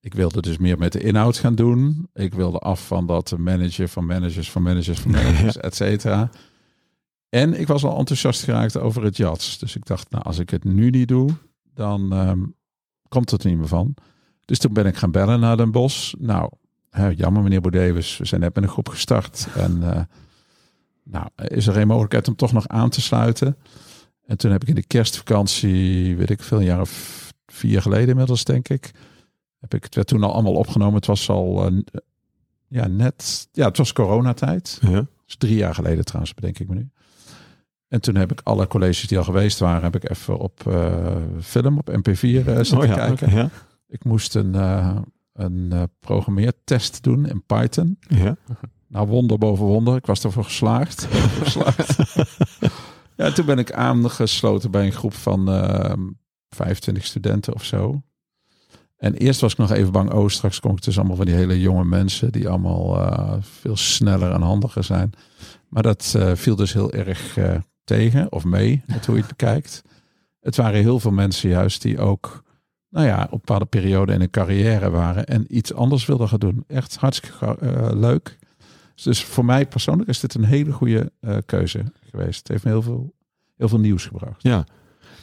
Ik 0.00 0.14
wilde 0.14 0.40
dus 0.40 0.58
meer 0.58 0.78
met 0.78 0.92
de 0.92 1.00
inhoud 1.00 1.38
gaan 1.38 1.54
doen. 1.54 2.08
Ik 2.12 2.34
wilde 2.34 2.58
af 2.58 2.86
van 2.86 3.06
dat 3.06 3.34
manager 3.38 3.88
van 3.88 4.06
managers 4.06 4.50
van 4.50 4.62
managers 4.62 5.00
van 5.00 5.10
managers, 5.20 5.56
et 5.56 5.74
cetera. 5.74 6.30
En 7.28 7.60
ik 7.60 7.66
was 7.66 7.84
al 7.84 7.98
enthousiast 7.98 8.42
geraakt 8.42 8.78
over 8.78 9.02
het 9.02 9.16
JATS. 9.16 9.58
Dus 9.58 9.76
ik 9.76 9.86
dacht, 9.86 10.10
nou, 10.10 10.24
als 10.24 10.38
ik 10.38 10.50
het 10.50 10.64
nu 10.64 10.90
niet 10.90 11.08
doe, 11.08 11.30
dan 11.74 12.12
ehm, 12.12 12.42
komt 13.08 13.30
het 13.30 13.44
niet 13.44 13.58
meer 13.58 13.68
van. 13.68 13.94
Dus 14.44 14.58
toen 14.58 14.72
ben 14.72 14.86
ik 14.86 14.96
gaan 14.96 15.10
bellen 15.10 15.40
naar 15.40 15.56
Den 15.56 15.70
Bosch. 15.70 16.14
Nou, 16.18 16.50
hè, 16.90 17.08
jammer 17.08 17.42
meneer 17.42 17.60
Bodewes, 17.60 18.16
we 18.16 18.24
zijn 18.24 18.40
net 18.40 18.54
met 18.54 18.64
een 18.64 18.70
groep 18.70 18.88
gestart. 18.88 19.48
En 19.54 19.92
eh, 19.92 20.02
nou, 21.02 21.26
is 21.36 21.66
er 21.66 21.74
geen 21.74 21.86
mogelijkheid 21.86 22.28
om 22.28 22.36
toch 22.36 22.52
nog 22.52 22.68
aan 22.68 22.90
te 22.90 23.00
sluiten? 23.00 23.56
En 24.26 24.36
toen 24.36 24.50
heb 24.50 24.62
ik 24.62 24.68
in 24.68 24.74
de 24.74 24.86
kerstvakantie, 24.86 26.16
weet 26.16 26.30
ik 26.30 26.42
veel, 26.42 26.58
een 26.58 26.64
jaar 26.64 26.80
of 26.80 27.32
vier 27.46 27.82
geleden 27.82 28.08
inmiddels, 28.08 28.44
denk 28.44 28.68
ik. 28.68 28.90
Heb 29.60 29.74
ik 29.74 29.84
het 29.84 29.94
werd 29.94 30.06
toen 30.06 30.22
al 30.22 30.32
allemaal 30.32 30.54
opgenomen. 30.54 30.94
Het 30.94 31.06
was 31.06 31.28
al 31.28 31.66
eh, 31.66 31.78
ja, 32.68 32.86
net, 32.86 33.48
ja, 33.52 33.66
het 33.68 33.76
was 33.76 33.92
coronatijd. 33.92 34.78
Ja. 34.80 34.90
Dat 34.90 35.06
is 35.26 35.36
drie 35.36 35.56
jaar 35.56 35.74
geleden 35.74 36.04
trouwens, 36.04 36.34
bedenk 36.34 36.58
ik 36.58 36.68
me 36.68 36.74
nu. 36.74 36.88
En 37.88 38.00
toen 38.00 38.14
heb 38.14 38.32
ik 38.32 38.40
alle 38.42 38.66
colleges 38.66 39.08
die 39.08 39.18
al 39.18 39.24
geweest 39.24 39.58
waren, 39.58 39.82
heb 39.82 39.94
ik 39.94 40.10
even 40.10 40.38
op 40.38 40.66
eh, 40.66 41.16
film, 41.40 41.78
op 41.78 41.90
MP4 41.90 42.20
eh 42.20 42.44
zitten 42.44 42.78
Oh 42.78 42.84
ja, 42.84 42.94
kijken. 42.94 43.30
ja. 43.30 43.50
Ik 43.88 44.04
moest 44.04 44.34
een, 44.34 44.54
eh, 44.54 44.96
een 45.32 45.88
programmeertest 46.00 47.02
doen 47.02 47.26
in 47.26 47.42
Python. 47.46 47.98
Ja. 48.08 48.36
Nou, 48.88 49.06
wonder 49.08 49.38
boven 49.38 49.64
wonder. 49.64 49.96
Ik 49.96 50.06
was 50.06 50.24
ervoor 50.24 50.44
geslaagd. 50.44 51.06
geslaagd. 51.42 51.96
Ja, 53.16 53.32
toen 53.32 53.46
ben 53.46 53.58
ik 53.58 53.72
aangesloten 53.72 54.70
bij 54.70 54.86
een 54.86 54.92
groep 54.92 55.14
van 55.14 55.48
ehm 55.48 56.02
25 56.54 57.04
studenten 57.04 57.54
of 57.54 57.64
zo. 57.64 58.02
En 58.96 59.14
eerst 59.14 59.40
was 59.40 59.52
ik 59.52 59.58
nog 59.58 59.70
even 59.70 59.92
bang, 59.92 60.12
oh, 60.12 60.28
straks 60.28 60.60
kom 60.60 60.72
ik 60.72 60.82
dus 60.82 60.98
allemaal 60.98 61.16
van 61.16 61.26
die 61.26 61.34
hele 61.34 61.60
jonge 61.60 61.84
mensen 61.84 62.32
die 62.32 62.48
allemaal 62.48 63.00
eh, 63.00 63.32
veel 63.40 63.76
sneller 63.76 64.32
en 64.32 64.42
handiger 64.42 64.84
zijn. 64.84 65.12
Maar 65.68 65.82
dat 65.82 66.14
eh, 66.16 66.32
viel 66.34 66.56
dus 66.56 66.72
heel 66.72 66.92
erg 66.92 67.36
eh, 67.36 67.54
tegen 67.84 68.32
of 68.32 68.44
mee, 68.44 68.82
met 68.86 69.06
hoe 69.06 69.14
je 69.14 69.20
het 69.20 69.30
bekijkt. 69.36 69.82
Het 70.40 70.56
waren 70.56 70.80
heel 70.80 71.00
veel 71.00 71.10
mensen 71.10 71.48
juist 71.48 71.82
die 71.82 71.98
ook, 71.98 72.42
nou 72.88 73.06
ja, 73.06 73.22
op 73.30 73.38
bepaalde 73.38 73.64
periode 73.64 74.12
in 74.12 74.18
hun 74.18 74.30
carrière 74.30 74.90
waren 74.90 75.26
en 75.26 75.56
iets 75.56 75.74
anders 75.74 76.06
wilden 76.06 76.28
gaan 76.28 76.38
doen. 76.38 76.64
Echt 76.66 76.96
hartstikke 76.96 77.56
leuk. 77.94 78.38
Dus 79.02 79.24
voor 79.24 79.44
mij 79.44 79.66
persoonlijk 79.66 80.08
is 80.08 80.20
dit 80.20 80.34
een 80.34 80.44
hele 80.44 80.72
goede 80.72 81.12
eh, 81.20 81.36
keuze 81.46 81.84
geweest. 82.10 82.38
Het 82.38 82.48
heeft 82.48 82.64
me 82.64 82.70
heel 82.70 82.82
veel, 82.82 83.14
heel 83.56 83.68
veel 83.68 83.78
nieuws 83.78 84.06
gebracht. 84.06 84.42
Ja. 84.42 84.66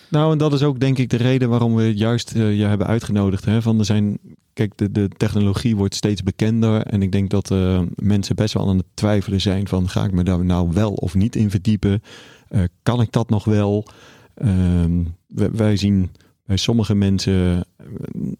Nou, 0.09 0.31
en 0.31 0.37
dat 0.37 0.53
is 0.53 0.63
ook 0.63 0.79
denk 0.79 0.97
ik 0.97 1.09
de 1.09 1.17
reden 1.17 1.49
waarom 1.49 1.75
we 1.75 1.95
juist 1.95 2.31
eh, 2.31 2.57
je 2.57 2.65
hebben 2.65 2.87
uitgenodigd. 2.87 3.45
Hè? 3.45 3.61
Van 3.61 3.79
er 3.79 3.85
zijn, 3.85 4.19
kijk, 4.53 4.77
de, 4.77 4.91
de 4.91 5.07
technologie 5.17 5.75
wordt 5.75 5.95
steeds 5.95 6.23
bekender. 6.23 6.81
En 6.81 7.01
ik 7.01 7.11
denk 7.11 7.29
dat 7.29 7.51
eh, 7.51 7.81
mensen 7.95 8.35
best 8.35 8.53
wel 8.53 8.69
aan 8.69 8.77
het 8.77 8.85
twijfelen 8.93 9.41
zijn 9.41 9.67
van 9.67 9.89
ga 9.89 10.03
ik 10.03 10.11
me 10.11 10.23
daar 10.23 10.45
nou 10.45 10.69
wel 10.73 10.93
of 10.93 11.15
niet 11.15 11.35
in 11.35 11.49
verdiepen? 11.49 12.01
Kan 12.83 13.01
ik 13.01 13.11
dat 13.11 13.29
nog 13.29 13.43
wel? 13.43 13.85
Ehm, 14.33 15.03
wij 15.27 15.77
zien 15.77 16.11
sommige 16.57 16.95
mensen, 16.95 17.65
eh, 17.77 17.87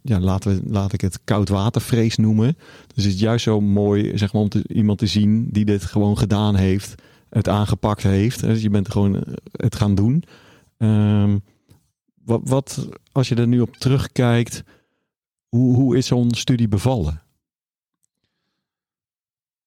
ja, 0.02 0.20
laten 0.20 0.56
we, 0.56 0.72
laat 0.72 0.94
ik 0.94 1.02
het 1.02 1.20
koudwatervrees 1.24 2.18
noemen. 2.18 2.58
Dus 2.94 3.04
het 3.04 3.14
is 3.14 3.20
juist 3.20 3.44
zo 3.44 3.62
mooi 3.62 4.18
zeg 4.18 4.34
maar, 4.34 4.42
om 4.42 4.50
te, 4.50 4.64
iemand 4.68 5.00
te 5.00 5.08
zien 5.08 5.50
die 5.52 5.66
dit 5.66 5.84
gewoon 5.84 6.18
gedaan 6.18 6.56
heeft, 6.56 7.02
het 7.30 7.48
aangepakt 7.48 8.04
heeft. 8.04 8.42
Dus 8.42 8.62
je 8.62 8.70
bent 8.70 8.92
gewoon 8.92 9.16
eh, 9.16 9.34
het 9.52 9.76
gaan 9.76 9.96
doen. 9.96 10.24
Ehm, 10.78 11.38
wat, 12.24 12.42
wat, 12.44 12.90
als 13.12 13.30
je 13.30 13.36
er 13.36 13.48
nu 13.48 13.62
op 13.62 13.76
terugkijkt, 13.76 14.64
hoe, 15.48 15.76
hoe 15.76 15.98
is 15.98 16.08
zo'n 16.08 16.34
studie 16.34 16.68
bevallen? 16.68 17.22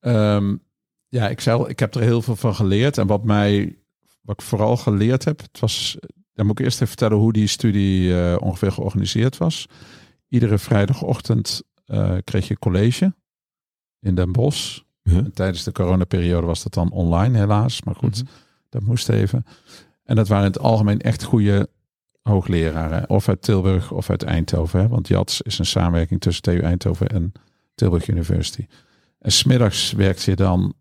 Ehm, 0.01 0.57
ja, 1.09 1.29
ik, 1.29 1.47
al, 1.47 1.69
ik 1.69 1.79
heb 1.79 1.95
er 1.95 2.03
heel 2.03 2.23
veel 2.23 2.37
van 2.37 2.55
geleerd. 2.55 2.99
En 2.99 3.07
wat 3.07 3.25
mij, 3.25 3.77
wat 4.21 4.41
ik 4.41 4.47
vooral 4.47 4.77
geleerd 4.77 5.25
heb, 5.25 5.41
het 5.41 5.61
was, 5.61 5.99
dan 6.35 6.47
moet 6.47 6.59
ik 6.59 6.65
eerst 6.65 6.77
even 6.77 6.89
vertellen 6.89 7.19
hoe 7.19 7.33
die 7.33 7.47
studie 7.47 8.21
eh, 8.21 8.37
ongeveer 8.41 8.73
georganiseerd 8.73 9.37
was. 9.37 9.67
Iedere 10.29 10.59
vrijdagochtend 10.59 11.63
eh, 11.85 12.17
kreeg 12.25 12.49
je 12.49 12.59
college 12.59 13.15
in 14.01 14.15
Den 14.15 14.33
Bosch. 14.33 14.81
Tijdens 15.35 15.65
de 15.65 15.73
coronaperiode 15.73 16.47
was 16.47 16.63
dat 16.63 16.75
dan 16.75 16.91
online 16.91 17.39
helaas. 17.39 17.83
Maar 17.83 17.95
goed, 17.95 18.23
Mhm. 18.23 18.33
dat 18.69 18.83
moest 18.83 19.09
even. 19.09 19.45
En 20.05 20.17
dat 20.17 20.29
waren 20.29 20.45
in 20.47 20.53
het 20.53 20.61
algemeen 20.61 21.01
echt 21.01 21.23
goede 21.23 21.69
hoogleraren. 22.23 23.09
Of 23.11 23.29
uit 23.29 23.43
Tilburg 23.43 23.91
of 23.93 24.11
uit 24.11 24.23
Eindhoven. 24.23 24.81
Hè? 24.81 24.89
Want 24.89 25.09
JATS 25.09 25.41
is 25.43 25.59
een 25.59 25.67
samenwerking 25.67 26.21
tussen 26.21 26.43
TU 26.43 26.59
Eindhoven 26.61 27.09
en 27.09 27.33
Tilburg 27.75 28.09
University. 28.09 28.67
En 29.19 29.33
smiddags 29.33 29.93
werkte 29.93 30.31
je 30.31 30.37
dan 30.37 30.75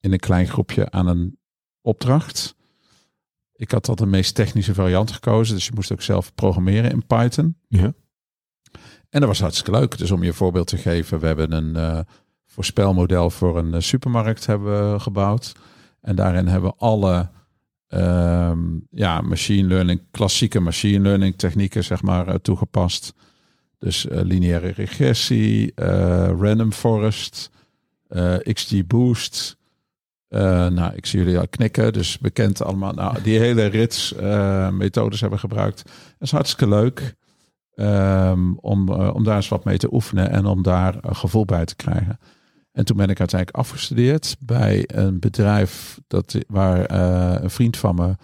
in 0.00 0.12
een 0.12 0.18
klein 0.18 0.46
groepje 0.46 0.90
aan 0.90 1.06
een 1.06 1.38
opdracht. 1.80 2.54
Ik 3.60 3.70
had 3.70 3.88
al 3.88 3.94
de 3.94 4.06
meest 4.06 4.34
technische 4.34 4.74
variant 4.74 5.12
gekozen. 5.12 5.54
Dus 5.54 5.66
je 5.66 5.72
moest 5.74 5.92
ook 5.92 6.02
zelf 6.02 6.34
programmeren 6.34 6.90
in 6.90 7.06
Python. 7.06 7.56
Ja. 7.68 7.92
En 9.10 9.20
dat 9.20 9.24
was 9.24 9.40
hartstikke 9.40 9.70
leuk. 9.70 9.98
Dus 9.98 10.10
om 10.10 10.22
je 10.22 10.28
een 10.28 10.34
voorbeeld 10.34 10.66
te 10.66 10.76
geven. 10.76 11.18
We 11.18 11.26
hebben 11.26 11.52
een 11.52 11.76
eh, 11.76 12.00
voorspelmodel 12.46 13.30
voor 13.30 13.58
een 13.58 13.74
eh, 13.74 13.80
supermarkt 13.80 14.46
hebben 14.46 14.92
we 14.92 15.00
gebouwd. 15.00 15.52
En 16.00 16.16
daarin 16.16 16.46
hebben 16.46 16.70
we 16.70 16.76
alle 16.76 17.30
ehm, 17.88 18.60
ja, 18.90 19.20
machine 19.20 19.68
learning, 19.68 20.00
klassieke 20.10 20.60
machine 20.60 21.00
learning 21.00 21.36
technieken 21.36 21.84
zeg 21.84 22.02
maar 22.02 22.28
eh, 22.28 22.34
toegepast. 22.34 23.14
Dus 23.78 24.06
lineaire 24.08 24.68
regressie, 24.68 25.72
random 26.38 26.72
forest, 26.72 27.50
XGBoost. 28.52 29.56
Eh 30.30 30.66
nou, 30.66 30.94
ik 30.94 31.06
zie 31.06 31.18
jullie 31.18 31.38
al 31.38 31.48
knikken, 31.48 31.92
dus 31.92 32.18
bekend 32.18 32.62
allemaal. 32.62 32.92
Nou, 32.92 33.22
die 33.22 33.38
hele 33.38 33.64
rits 33.64 34.14
eh, 34.14 34.70
methodes 34.70 35.20
hebben 35.20 35.38
gebruikt. 35.38 35.82
Dat 35.84 35.94
is 36.18 36.30
hartstikke 36.30 36.68
leuk 36.68 37.14
ehm, 37.74 38.52
om, 38.52 38.88
eh, 38.88 39.14
om 39.14 39.24
daar 39.24 39.36
eens 39.36 39.48
wat 39.48 39.64
mee 39.64 39.78
te 39.78 39.92
oefenen 39.92 40.30
en 40.30 40.46
om 40.46 40.62
daar 40.62 40.96
een 41.00 41.16
gevoel 41.16 41.44
bij 41.44 41.64
te 41.64 41.76
krijgen. 41.76 42.18
En 42.72 42.84
toen 42.84 42.96
ben 42.96 43.08
ik 43.08 43.18
uiteindelijk 43.18 43.58
afgestudeerd 43.58 44.36
bij 44.40 44.84
een 44.86 45.18
bedrijf 45.18 46.00
dat, 46.06 46.38
waar 46.48 46.90
een 47.42 47.50
vriend 47.50 47.76
van 47.76 47.94
me 47.94 48.14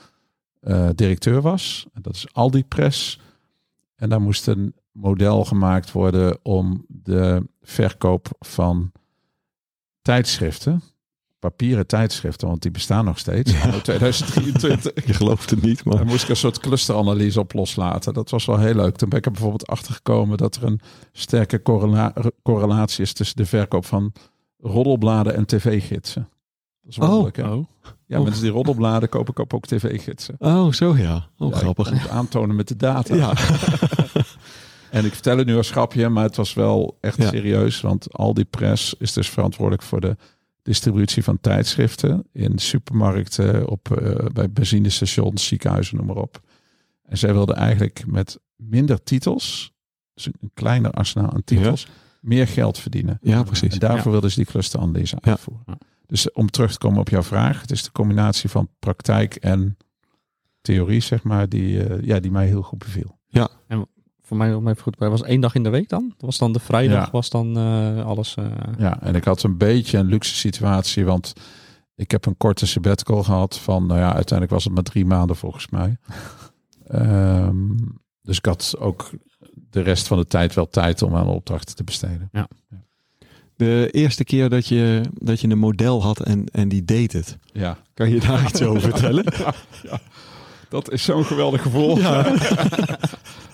directeur 0.94 1.40
was. 1.40 1.86
Dat 1.94 2.14
is 2.14 2.26
Aldi 2.32 2.64
Press. 2.64 3.20
En 3.96 4.08
daar 4.08 4.20
moest 4.20 4.46
een 4.46 4.74
model 4.92 5.44
gemaakt 5.44 5.92
worden 5.92 6.38
om 6.42 6.84
de 6.88 7.42
verkoop 7.62 8.28
van 8.38 8.92
tijdschriften, 10.02 10.82
papieren 11.38 11.86
tijdschriften, 11.86 12.48
want 12.48 12.62
die 12.62 12.70
bestaan 12.70 13.04
nog 13.04 13.18
steeds, 13.18 13.52
Ja. 13.52 13.60
anno 13.62 13.80
2023. 13.90 15.06
Je 15.06 15.12
gelooft 15.14 15.50
het 15.50 15.62
niet, 15.62 15.84
maar 15.84 15.96
Daar 15.96 16.06
moest 16.06 16.22
ik 16.22 16.28
een 16.28 16.36
soort 16.36 16.58
clusteranalyse 16.60 17.40
op 17.40 17.52
loslaten. 17.52 18.14
Dat 18.14 18.30
was 18.30 18.44
wel 18.44 18.58
heel 18.58 18.74
leuk. 18.74 18.96
Toen 18.96 19.08
ben 19.08 19.18
ik 19.18 19.24
er 19.24 19.30
bijvoorbeeld 19.30 19.66
achter 19.66 19.94
gekomen 19.94 20.36
dat 20.36 20.56
er 20.56 20.64
een 20.64 20.80
sterke 21.12 21.62
correla- 21.62 22.12
correlatie 22.42 23.02
is 23.04 23.12
tussen 23.12 23.36
de 23.36 23.46
verkoop 23.46 23.84
van 23.86 24.12
roddelbladen 24.58 25.34
en 25.34 25.46
tv-gidsen. 25.46 26.28
Dat 26.82 26.90
is 26.90 26.96
wonderlijk, 26.96 27.36
hè? 27.36 27.48
Oh. 27.52 27.64
Ja, 28.06 28.18
Oh. 28.18 28.24
mensen 28.24 28.42
die 28.42 28.50
roddelbladen 28.52 29.08
kopen, 29.08 29.34
kopen 29.34 29.56
ook 29.56 29.66
tv-gidsen. 29.66 30.34
Oh, 30.38 30.72
zo 30.72 30.96
ja. 30.96 31.28
Oh, 31.38 31.50
Ja, 31.50 31.56
grappig. 31.56 31.92
Ik 31.92 32.08
aantonen 32.08 32.56
met 32.56 32.68
de 32.68 32.76
data. 32.76 33.14
Ja. 33.14 33.32
En 34.90 35.04
ik 35.04 35.12
vertel 35.12 35.36
het 35.38 35.46
nu 35.46 35.56
als 35.56 35.70
grapje, 35.70 36.08
maar 36.08 36.22
het 36.24 36.36
was 36.36 36.54
wel 36.54 36.98
echt 37.00 37.22
serieus. 37.22 37.80
Want 37.80 38.12
al 38.12 38.34
die 38.34 38.44
press 38.44 38.94
is 38.98 39.12
dus 39.12 39.28
verantwoordelijk 39.30 39.82
voor 39.82 40.00
de 40.00 40.16
distributie 40.66 41.24
van 41.24 41.40
tijdschriften 41.40 42.24
in 42.32 42.58
supermarkten, 42.58 43.68
op, 43.68 43.90
eh, 43.90 44.26
bij 44.32 44.50
benzinestations, 44.50 45.46
ziekenhuizen, 45.46 45.96
noem 45.96 46.06
maar 46.06 46.16
op. 46.16 46.40
En 47.02 47.18
zij 47.18 47.32
wilden 47.32 47.56
eigenlijk 47.56 48.04
met 48.06 48.38
minder 48.56 49.02
titels, 49.02 49.72
dus 50.14 50.26
een 50.26 50.50
kleiner 50.54 50.90
arsenaal 50.90 51.30
aan 51.32 51.44
titels, 51.44 51.86
meer 52.20 52.46
geld 52.48 52.78
verdienen. 52.78 53.18
ja, 53.20 53.42
precies. 53.42 53.72
En 53.72 53.78
daarvoor 53.78 54.04
Ja. 54.04 54.10
wilden 54.10 54.30
ze 54.30 54.36
die 54.36 54.46
clusteranalyse 54.46 55.16
Ja. 55.20 55.30
uitvoeren. 55.30 55.64
Ja. 55.66 55.78
Dus 56.06 56.32
om 56.32 56.50
terug 56.50 56.72
te 56.72 56.78
komen 56.78 57.00
op 57.00 57.08
jouw 57.08 57.22
vraag, 57.22 57.60
het 57.60 57.70
is 57.70 57.82
de 57.82 57.92
combinatie 57.92 58.50
van 58.50 58.68
praktijk 58.78 59.34
en 59.34 59.76
theorie, 60.60 61.00
zeg 61.00 61.22
maar, 61.22 61.48
die, 61.48 61.84
eh, 61.84 62.02
ja, 62.02 62.20
die 62.20 62.30
mij 62.30 62.46
heel 62.46 62.62
goed 62.62 62.78
beviel. 62.78 63.18
Voor 64.26 64.36
mij 64.36 64.54
om 64.54 64.68
even 64.68 64.82
goed 64.82 64.96
bij 64.98 65.08
was 65.08 65.22
één 65.22 65.40
dag 65.40 65.54
in 65.54 65.62
de 65.62 65.68
week 65.70 65.88
dan? 65.88 66.08
Dat 66.08 66.20
was 66.20 66.38
dan 66.38 66.52
de 66.52 66.58
vrijdag, 66.60 67.04
Ja. 67.04 67.10
was 67.10 67.30
dan 67.30 67.56
eh, 67.56 68.06
alles. 68.06 68.34
eh, 68.34 68.44
Ja, 68.78 69.02
en 69.02 69.14
ik 69.14 69.24
had 69.24 69.42
een 69.42 69.56
beetje 69.56 69.98
een 69.98 70.06
luxe 70.06 70.34
situatie, 70.34 71.04
want 71.04 71.32
ik 71.94 72.10
heb 72.10 72.26
een 72.26 72.36
korte 72.36 72.66
sabbatical 72.66 73.22
gehad 73.22 73.58
van, 73.58 73.86
nou 73.86 74.00
ja, 74.00 74.06
uiteindelijk 74.06 74.50
was 74.50 74.64
het 74.64 74.74
maar 74.74 74.82
drie 74.82 75.04
maanden 75.06 75.36
volgens 75.36 75.68
mij. 75.68 75.96
Ehm, 76.88 77.56
dus 78.22 78.36
ik 78.38 78.44
had 78.44 78.74
ook 78.78 79.10
de 79.70 79.80
rest 79.80 80.06
van 80.06 80.18
de 80.18 80.26
tijd 80.26 80.54
wel 80.54 80.68
tijd 80.68 81.02
om 81.02 81.14
aan 81.16 81.26
opdrachten 81.28 81.76
te 81.76 81.84
besteden. 81.84 82.30
De 83.56 83.88
eerste 83.90 84.24
keer 84.24 84.48
dat 84.48 84.66
je, 84.66 85.00
dat 85.14 85.40
je 85.40 85.48
een 85.48 85.58
model 85.58 86.02
had 86.02 86.20
en, 86.20 86.44
en 86.52 86.68
die 86.68 86.84
deed 86.84 87.12
het. 87.12 87.38
Ja, 87.52 87.76
Kan 87.94 88.10
je 88.10 88.20
daar 88.20 88.42
iets 88.48 88.62
over 88.62 88.80
vertellen? 88.80 89.24
dat 90.68 90.90
is 90.90 91.02
zo'n 91.04 91.24
geweldig 91.24 91.62
gevoel. 91.62 91.98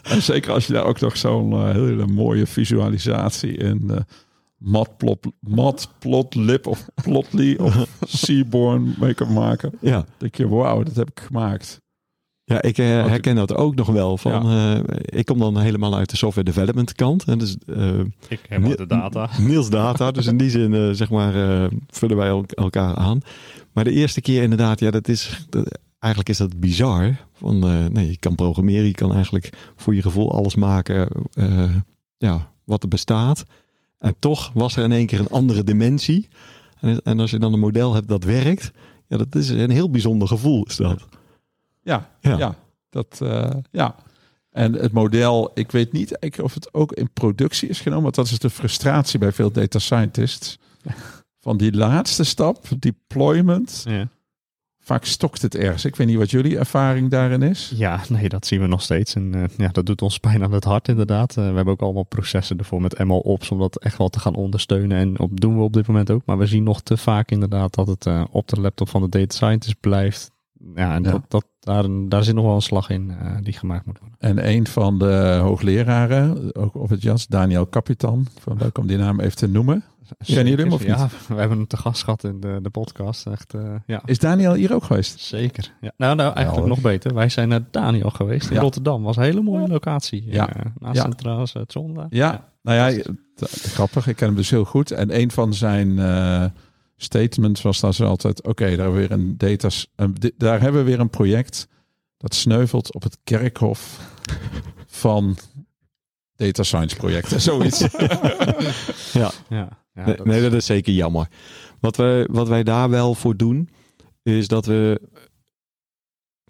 en 0.03 0.23
zeker 0.23 0.53
als 0.53 0.67
je 0.67 0.73
daar 0.73 0.85
ook 0.85 1.01
nog 1.01 1.17
zo'n 1.17 1.53
eh, 1.53 1.71
hele 1.71 2.07
mooie 2.07 2.47
visualisatie 2.47 3.57
in 3.57 3.83
eh 3.91 3.97
matplot, 4.65 5.27
matplotlib 5.41 6.67
of 6.67 6.89
plotly 7.03 7.57
of 7.57 7.87
seaborn 8.23 8.95
mee 9.01 9.15
kan 9.15 9.33
maken. 9.33 9.73
Ja. 9.81 9.91
Dan 9.97 10.05
denk 10.19 10.35
je, 10.35 10.49
wauw, 10.49 10.83
dat 10.83 10.97
heb 10.97 11.11
ik 11.11 11.21
gemaakt. 11.21 11.81
Ja, 12.45 12.63
ik 12.63 12.79
eh, 12.79 12.87
herken 12.87 13.37
dat 13.37 13.55
ook 13.55 13.75
nog 13.75 13.87
wel. 13.89 14.19
Van, 14.19 14.51
eh, 14.51 14.79
ik 15.05 15.25
kom 15.25 15.39
dan 15.39 15.59
helemaal 15.59 15.97
uit 15.97 16.11
de 16.11 16.17
software 16.17 16.51
development 16.51 16.93
kant. 16.93 17.25
En 17.25 17.39
dus, 17.39 17.57
eh, 17.67 17.99
Ik 18.29 18.41
heb 18.49 18.77
de 18.77 18.87
data. 18.87 19.29
Niels 19.49 19.71
Data. 19.71 20.11
Dus 20.11 20.27
in 20.27 20.37
die 20.37 20.51
zin, 20.51 20.95
zeg 20.97 21.11
maar, 21.11 21.63
eh, 21.63 21.71
vullen 21.89 22.17
wij 22.17 22.29
el- 22.29 22.45
elkaar 22.49 22.95
aan. 22.95 23.21
Maar 23.73 23.85
de 23.85 23.93
eerste 23.93 24.21
keer 24.21 24.43
inderdaad, 24.43 24.81
ja, 24.81 24.91
dat 24.91 25.09
is... 25.09 25.47
Dat, 25.49 25.79
eigenlijk 26.03 26.29
is 26.29 26.39
dat 26.39 26.61
bizar. 26.61 27.17
Van, 27.33 27.63
eh, 27.67 27.87
nee, 27.87 28.11
je 28.11 28.19
kan 28.19 28.35
programmeren, 28.35 28.87
je 28.87 28.93
kan 28.93 29.15
eigenlijk 29.15 29.73
voor 29.77 29.95
je 29.95 30.03
gevoel 30.03 30.33
alles 30.33 30.55
maken 30.55 31.09
eh, 31.33 31.77
ja, 32.17 32.53
wat 32.65 32.83
er 32.83 32.89
bestaat. 32.89 33.45
En 33.99 34.15
toch 34.19 34.51
was 34.55 34.77
er 34.77 34.85
in 34.85 34.93
één 34.93 35.07
keer 35.07 35.21
een 35.21 35.29
andere 35.29 35.65
dimensie. 35.65 36.29
En, 36.81 37.03
en 37.03 37.21
als 37.21 37.31
je 37.31 37.39
dan 37.39 37.53
een 37.53 37.59
model 37.59 37.95
hebt 37.95 38.09
dat 38.09 38.25
werkt, 38.25 38.71
ja, 39.07 39.17
dat 39.17 39.35
is 39.35 39.49
een 39.49 39.71
heel 39.71 39.91
bijzonder 39.91 40.29
gevoel 40.29 40.65
is 40.65 40.77
dat. 40.77 41.07
Ja, 41.83 42.11
Ja. 42.21 42.37
ja. 42.37 42.57
dat, 42.91 43.21
eh, 43.23 43.51
ja. 43.71 43.95
En 44.51 44.73
het 44.73 44.93
model, 44.93 45.51
ik 45.55 45.71
weet 45.71 45.93
niet 45.93 46.13
eigenlijk 46.13 46.53
of 46.53 46.55
het 46.55 46.75
ook 46.75 46.93
in 46.93 47.13
productie 47.13 47.69
is 47.69 47.81
genomen, 47.81 48.03
want 48.03 48.15
dat 48.15 48.27
is 48.27 48.39
de 48.39 48.51
frustratie 48.51 49.19
bij 49.19 49.33
veel 49.33 49.53
data 49.53 49.79
scientists. 49.79 50.59
Van 51.41 51.57
die 51.57 51.73
laatste 51.73 52.25
stap, 52.25 52.67
deployment 52.79 53.83
Ja. 53.89 54.09
Vaak 54.83 55.05
stokt 55.05 55.43
het 55.43 55.55
ergens. 55.55 55.85
Ik 55.85 55.97
weet 55.97 56.07
niet 56.07 56.17
wat 56.17 56.31
jullie 56.31 56.59
ervaring 56.59 57.11
daarin 57.11 57.43
is. 57.43 57.73
Ja, 57.75 58.01
nee, 58.09 58.29
dat 58.29 58.47
zien 58.47 58.61
we 58.61 58.67
nog 58.67 58.83
steeds. 58.83 59.15
En 59.15 59.35
eh, 59.35 59.43
ja, 59.57 59.69
dat 59.69 59.87
doet 59.87 60.03
ons 60.03 60.19
pijn 60.29 60.43
aan 60.43 60.53
het 60.53 60.65
hart 60.65 60.89
inderdaad. 60.89 61.31
Eh, 61.31 61.49
we 61.49 61.55
hebben 61.55 61.75
ook 61.75 61.83
allemaal 61.83 62.03
processen 62.03 62.59
ervoor 62.59 62.81
met 62.81 63.05
MLOps 63.05 63.51
om 63.51 63.59
dat 63.59 63.79
echt 63.79 63.99
wel 63.99 64.09
te 64.09 64.21
gaan 64.21 64.35
ondersteunen. 64.35 64.99
En 64.99 65.19
op 65.19 65.41
doen 65.41 65.57
we 65.57 65.63
op 65.63 65.73
dit 65.73 65.87
moment 65.87 66.11
ook. 66.11 66.23
Maar 66.25 66.39
we 66.39 66.47
zien 66.47 66.63
nog 66.63 66.81
te 66.81 66.97
vaak 66.97 67.31
inderdaad 67.31 67.75
dat 67.75 67.87
het 67.87 68.07
eh, 68.07 68.25
op 68.31 68.49
de 68.49 68.61
laptop 68.61 68.89
van 68.89 69.03
de 69.03 69.09
data 69.09 69.35
scientist 69.35 69.81
blijft. 69.81 70.31
Ja, 70.75 70.95
en 70.95 71.03
Ja. 71.03 71.11
Dat, 71.11 71.23
dat, 71.29 71.45
daar, 71.61 71.85
daar 72.09 72.25
zit 72.25 72.35
nog 72.35 72.45
wel 72.45 72.55
een 72.55 72.63
slag 72.63 72.91
in 72.91 73.13
die 73.43 73.53
gemaakt 73.53 73.87
moet 73.87 73.99
worden. 73.99 74.19
En 74.19 74.49
een 74.49 74.67
van 74.67 74.99
de 74.99 75.39
hoogleraren, 75.43 76.55
ook 76.55 76.75
op 76.75 76.89
het 76.89 77.03
jas, 77.03 77.27
Daniel 77.27 77.67
Kapitan. 77.67 78.27
Van 78.41 78.57
leuk 78.59 78.79
om 78.79 78.87
die 78.87 78.97
naam 78.97 79.21
even 79.21 79.37
te 79.37 79.49
noemen. 79.49 79.85
Kennen 80.27 80.47
jullie 80.49 80.65
hem 80.65 80.73
of 80.73 80.85
Ja, 80.85 81.09
we 81.29 81.35
hebben 81.35 81.57
hem 81.59 81.67
te 81.67 81.77
gast 81.77 82.03
gehad 82.05 82.25
in 82.25 82.41
de, 82.41 82.59
de 82.63 82.71
podcast. 82.71 83.27
Echt, 83.27 83.55
eh, 83.55 83.75
ja. 83.87 84.03
Is 84.05 84.19
Daniel 84.19 84.55
hier 84.55 84.75
ook 84.75 84.85
geweest? 84.85 85.21
Zeker. 85.21 85.73
Ja. 85.81 85.93
Nou, 85.97 86.17
nou, 86.17 86.35
eigenlijk 86.35 86.67
nog 86.67 86.81
beter. 86.81 87.15
Wij 87.15 87.29
zijn 87.29 87.49
naar 87.49 87.65
Daniel 87.71 88.11
geweest 88.11 88.49
in 88.49 88.55
Ja. 88.55 88.61
Rotterdam. 88.61 89.03
Was 89.03 89.17
een 89.17 89.23
hele 89.23 89.43
mooie 89.43 89.69
locatie. 89.69 90.25
Ja. 90.27 90.55
Eh, 90.55 90.65
naast 90.79 90.97
Ja. 90.97 91.03
Centraal 91.03 91.47
Station 91.47 91.95
daar. 91.95 92.07
Ja, 92.11 92.49
nou 92.63 92.93
ja, 92.93 93.03
grappig. 93.47 94.07
Ik 94.07 94.17
ken 94.17 94.27
hem 94.27 94.37
dus 94.37 94.51
heel 94.51 94.65
goed. 94.65 94.91
En 94.91 95.21
een 95.21 95.31
van 95.31 95.55
zijn 95.55 95.99
eh, 95.99 96.45
statements 96.97 97.63
was 97.63 97.81
dan 97.81 97.95
zo 97.95 98.05
altijd: 98.05 98.43
oké, 98.43 98.65
daar 98.65 98.71
hebben 98.85 98.93
we 98.93 98.99
weer 99.01 99.11
een 99.13 99.35
data, 99.37 99.69
een, 99.97 100.17
daar 100.37 100.61
hebben 100.61 100.85
we 100.85 100.91
weer 100.91 101.01
een 101.01 101.11
project 101.11 101.69
dat 102.17 102.35
sneuvelt 102.35 102.95
op 102.95 103.03
het 103.03 103.19
kerkhof 103.25 104.11
van 104.87 105.37
data 106.37 106.63
science 106.63 106.97
projecten, 106.97 107.41
zoiets. 107.41 107.81
Ja. 109.13 109.31
Ja, 109.49 109.69
ja, 109.95 110.07
nee, 110.07 110.17
dat 110.17 110.27
nee, 110.27 110.37
is- 110.37 110.43
dat 110.43 110.53
is 110.53 110.67
zeker 110.67 110.93
jammer. 110.93 111.29
Wat, 111.81 111.97
we, 111.97 112.29
wat 112.31 112.49
wij 112.49 112.63
daar 112.63 112.91
wel 112.91 113.15
voor 113.15 113.37
doen, 113.37 113.69
is 114.23 114.49
dat 114.49 114.67
we 114.67 115.01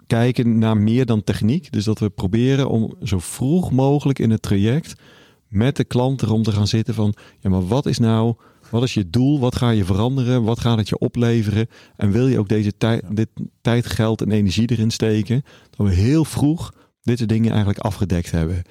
kijken 0.07 0.59
naar 0.59 0.77
meer 0.77 1.07
dan 1.07 1.25
techniek. 1.25 1.73
Dus 1.73 1.85
dat 1.85 1.99
we 1.99 2.11
proberen 2.11 2.69
om 2.69 2.95
zo 3.03 3.19
vroeg 3.19 3.71
mogelijk 3.73 4.19
in 4.19 4.31
het 4.31 4.43
traject 4.43 4.95
met 5.49 5.77
de 5.77 5.85
klant 5.85 6.23
erom 6.23 6.43
te 6.43 6.53
gaan 6.53 6.67
zitten 6.67 6.95
van, 6.95 7.15
ja, 7.41 7.51
maar 7.51 7.67
wat 7.67 7.87
is 7.87 7.99
nou, 7.99 8.35
wat 8.71 8.83
is 8.83 8.95
je 8.95 9.11
doel? 9.11 9.41
Wat 9.41 9.57
ga 9.57 9.71
je 9.71 9.85
veranderen? 9.85 10.43
Wat 10.43 10.61
gaat 10.61 10.79
het 10.79 10.89
je 10.89 10.99
opleveren? 10.99 11.67
En 11.97 12.11
wil 12.11 12.27
je 12.27 12.39
ook 12.39 12.49
deze 12.49 12.77
tijd, 12.77 13.17
dit 13.17 13.29
tijd, 13.61 13.87
geld 13.87 14.21
en 14.23 14.31
energie 14.31 14.71
erin 14.71 14.91
steken? 14.91 15.43
Dat 15.71 15.87
we 15.87 15.93
heel 15.93 16.25
vroeg 16.25 16.73
dit 17.03 17.19
soort 17.19 17.31
dingen 17.31 17.51
eigenlijk 17.51 17.79
afgedekt 17.79 18.31
hebben. 18.31 18.63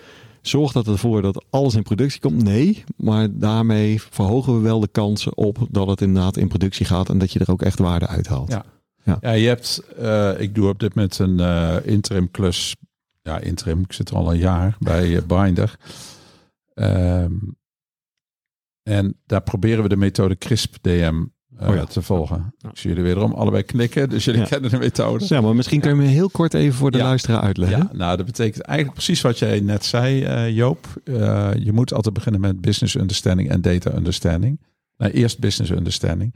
Zorgt 0.42 0.74
dat 0.74 0.88
ervoor 0.88 1.22
dat 1.22 1.46
alles 1.50 1.76
in 1.76 1.84
productie 1.84 2.20
komt? 2.20 2.44
Nee, 2.44 2.84
maar 2.98 3.28
daarmee 3.32 4.02
verhogen 4.02 4.56
we 4.56 4.60
wel 4.60 4.80
de 4.80 4.88
kansen 4.88 5.38
op 5.38 5.68
dat 5.70 5.88
het 5.88 6.02
inderdaad 6.02 6.38
in 6.38 6.48
productie 6.48 6.86
gaat 6.86 7.10
en 7.10 7.18
dat 7.18 7.32
je 7.32 7.40
er 7.40 7.52
ook 7.52 7.62
echt 7.62 7.80
waarde 7.80 8.08
uithaalt. 8.08 8.52
Ja. 8.52 8.66
Ja, 9.04 9.32
je 9.32 9.48
hebt, 9.48 9.84
eh, 9.98 10.40
ik 10.40 10.56
doe 10.56 10.70
op 10.70 10.80
dit 10.80 10.96
moment 10.96 11.20
een 11.20 11.40
eh, 11.40 11.78
interim 11.84 12.32
klus. 12.32 12.76
Ja, 13.22 13.40
interim, 13.40 13.80
ik 13.80 13.94
zit 13.94 14.10
er 14.10 14.16
al 14.16 14.32
een 14.32 14.40
jaar 14.40 14.76
bij 14.80 15.16
eh, 15.16 15.24
Binder. 15.24 15.76
Ehm, 16.74 17.34
en 18.84 19.18
daar 19.26 19.42
proberen 19.42 19.84
we 19.84 19.90
de 19.90 19.96
methode 19.96 20.36
CRISP-DM 20.36 21.24
Oh 21.70 21.76
ja. 21.76 21.86
te 21.86 22.02
volgen. 22.02 22.54
Ik 22.72 22.78
zie 22.78 22.90
jullie 22.90 23.04
wederom 23.06 23.34
allebei 23.34 23.64
knikken, 23.64 24.10
dus 24.10 24.26
jullie 24.26 24.42
Ja. 24.42 24.48
kennen 24.48 24.70
de 24.70 24.78
methode. 24.78 25.26
Ja, 25.28 25.42
maar 25.42 25.56
misschien 25.56 25.80
kun 25.80 25.90
je 25.90 25.96
me 25.96 26.04
heel 26.06 26.30
kort 26.30 26.54
even 26.54 26.74
voor 26.74 26.92
de 26.92 26.98
Ja. 26.98 27.04
luisteraar 27.04 27.42
uitleggen. 27.42 27.78
Ja, 27.78 27.90
nou, 27.98 28.18
dat 28.18 28.26
betekent 28.26 28.62
eigenlijk 28.64 28.98
precies 28.98 29.22
wat 29.22 29.40
jij 29.40 29.60
net 29.60 29.86
zei, 29.86 30.24
eh, 30.24 30.56
Joop. 30.56 30.88
Eh, 31.04 31.50
je 31.60 31.72
moet 31.72 31.94
altijd 31.94 32.14
beginnen 32.14 32.42
met 32.42 32.62
business 32.62 32.96
understanding 32.96 33.50
en 33.50 33.62
data 33.62 33.96
understanding. 33.96 34.60
Nou, 34.98 35.12
eerst 35.12 35.40
business 35.40 35.72
understanding. 35.72 36.36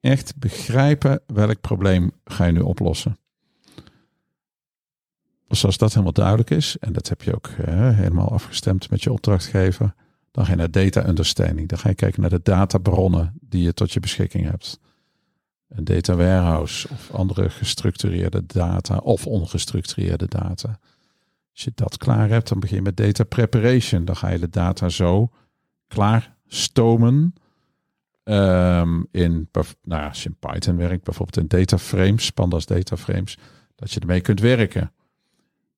Echt 0.00 0.36
begrijpen 0.36 1.20
welk 1.26 1.60
probleem 1.60 2.10
ga 2.24 2.44
je 2.44 2.52
nu 2.52 2.60
oplossen. 2.60 3.16
Dus 5.48 5.64
als 5.64 5.76
dat 5.76 5.90
helemaal 5.92 6.12
duidelijk 6.12 6.50
is, 6.50 6.76
en 6.80 6.92
dat 6.92 7.08
heb 7.08 7.22
je 7.22 7.34
ook 7.34 7.46
eh, 7.64 7.88
helemaal 7.96 8.30
afgestemd 8.32 8.90
met 8.90 9.02
je 9.02 9.12
opdrachtgever, 9.12 9.94
dan 10.34 10.44
ga 10.44 10.50
je 10.50 10.56
naar 10.56 10.70
data 10.70 11.08
understanding. 11.08 11.68
Dan 11.68 11.78
ga 11.78 11.88
je 11.88 11.94
kijken 11.94 12.20
naar 12.20 12.30
de 12.30 12.40
databronnen 12.42 13.38
die 13.40 13.62
je 13.62 13.74
tot 13.74 13.92
je 13.92 14.00
beschikking 14.00 14.50
hebt. 14.50 14.80
Een 15.68 15.84
data 15.84 16.14
warehouse 16.14 16.88
of 16.90 17.10
andere 17.10 17.50
gestructureerde 17.50 18.46
data 18.46 18.96
of 18.96 19.26
ongestructureerde 19.26 20.28
data. 20.28 20.78
Als 21.52 21.64
je 21.64 21.72
dat 21.74 21.96
klaar 21.96 22.28
hebt, 22.28 22.48
dan 22.48 22.60
begin 22.60 22.76
je 22.76 22.82
met 22.82 22.96
data 22.96 23.24
preparation. 23.24 24.04
Dan 24.04 24.16
ga 24.16 24.28
je 24.28 24.38
de 24.38 24.48
data 24.48 24.88
zo 24.88 25.30
klaar 25.86 26.36
stomen. 26.46 27.34
ehm, 28.24 29.02
in, 29.10 29.48
nou 29.82 30.08
als 30.08 30.22
je 30.22 30.28
in 30.28 30.50
Python 30.50 30.76
werkt, 30.76 31.04
bijvoorbeeld 31.04 31.52
in 31.52 31.58
data 31.58 31.78
frames, 31.78 32.30
pandas 32.30 32.66
data 32.66 32.96
frames, 32.96 33.38
dat 33.74 33.92
je 33.92 34.00
ermee 34.00 34.20
kunt 34.20 34.40
werken. 34.40 34.92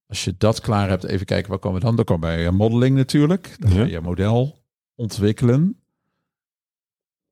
Als 0.07 0.25
je 0.25 0.35
dat 0.39 0.61
klaar 0.61 0.89
hebt, 0.89 1.05
even 1.05 1.27
kijken, 1.27 1.51
waar 1.51 1.59
komen 1.59 1.79
we 1.79 1.85
dan? 1.85 1.97
Dan 1.97 2.05
komen 2.05 2.29
we 2.29 2.35
bij 2.37 2.47
eh, 2.47 2.53
modeling 2.53 2.97
natuurlijk. 2.97 3.57
Dan 3.59 3.71
ga 3.71 3.83
je 3.83 3.91
je 3.91 4.01
model 4.01 4.59
ontwikkelen. 4.95 5.81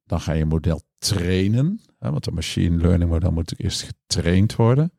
Dan 0.04 0.20
ga 0.20 0.32
je 0.32 0.44
model 0.44 0.82
trainen. 0.98 1.80
Hè, 1.98 2.10
want 2.10 2.26
een 2.26 2.34
machine 2.34 2.76
learning 2.76 3.10
model 3.10 3.30
moet 3.30 3.60
eerst 3.60 3.82
getraind 3.82 4.56
worden. 4.56 4.92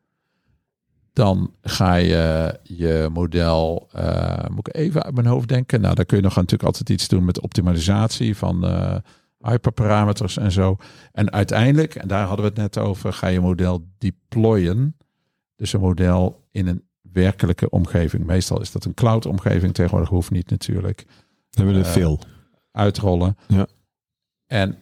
Dan 1.12 1.54
ga 1.60 1.94
je 1.94 2.58
je 2.62 3.08
model, 3.12 3.88
eh, 3.92 4.46
moet 4.48 4.68
ik 4.68 4.74
even 4.74 5.02
uit 5.02 5.14
mijn 5.14 5.26
hoofd 5.26 5.48
denken. 5.48 5.80
Nou, 5.80 5.94
daar 5.94 6.04
kun 6.04 6.16
je 6.16 6.22
nog 6.22 6.34
natuurlijk 6.34 6.62
altijd 6.62 6.90
iets 6.90 7.08
doen 7.08 7.24
met 7.24 7.40
optimalisatie 7.40 8.36
van 8.36 8.66
eh, 8.66 8.96
hyperparameters 9.40 10.36
en 10.36 10.52
zo. 10.52 10.76
En 11.12 11.32
uiteindelijk, 11.32 11.94
en 11.94 12.08
daar 12.08 12.26
hadden 12.26 12.44
we 12.44 12.50
het 12.50 12.74
net 12.74 12.78
over, 12.78 13.12
ga 13.12 13.26
je 13.26 13.40
model 13.40 13.88
deployen. 13.98 14.96
Dus 15.56 15.72
een 15.72 15.80
model 15.80 16.48
in 16.50 16.66
een 16.66 16.85
werkelijke 17.20 17.70
omgeving. 17.70 18.24
Meestal 18.24 18.60
is 18.60 18.72
dat 18.72 18.84
een 18.84 18.94
cloud 18.94 19.26
omgeving. 19.26 19.74
Tegenwoordig 19.74 20.08
hoeft 20.08 20.30
niet 20.30 20.50
natuurlijk 20.50 21.04
We 21.50 21.62
hebben 21.62 21.74
er 21.74 21.86
Eh, 21.86 21.92
veel. 21.92 22.20
uitrollen. 22.72 23.36
Ja. 23.48 23.66
En 24.46 24.78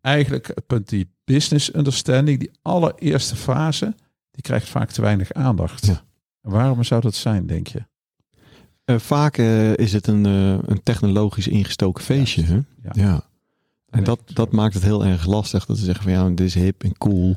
eigenlijk 0.00 0.46
het 0.46 0.66
punt 0.66 0.88
die 0.88 1.10
business 1.24 1.74
understanding, 1.74 2.38
die 2.38 2.50
allereerste 2.62 3.36
fase, 3.36 3.94
die 4.30 4.42
krijgt 4.42 4.68
vaak 4.68 4.90
te 4.90 5.00
weinig 5.00 5.32
aandacht. 5.32 5.86
Ja. 5.86 6.02
Waarom 6.40 6.84
zou 6.84 7.00
dat 7.00 7.14
zijn, 7.14 7.46
denk 7.46 7.66
je? 7.66 7.84
Eh, 8.84 8.98
vaak 8.98 9.38
eh, 9.38 9.76
is 9.76 9.92
het 9.92 10.06
een, 10.06 10.24
een 10.24 10.82
technologisch 10.82 11.48
ingestoken 11.48 12.04
feestje. 12.04 12.42
Hè? 12.42 12.54
Ja. 12.54 12.90
Ja. 12.92 13.22
En 13.90 14.04
dat, 14.04 14.20
dat 14.32 14.52
maakt 14.52 14.74
het 14.74 14.82
heel 14.82 15.04
erg 15.04 15.26
lastig. 15.26 15.66
Dat 15.66 15.78
ze 15.78 15.84
zeggen 15.84 16.04
van 16.04 16.12
ja, 16.12 16.28
dit 16.28 16.40
is 16.40 16.54
hip 16.54 16.82
en 16.84 16.98
cool. 16.98 17.36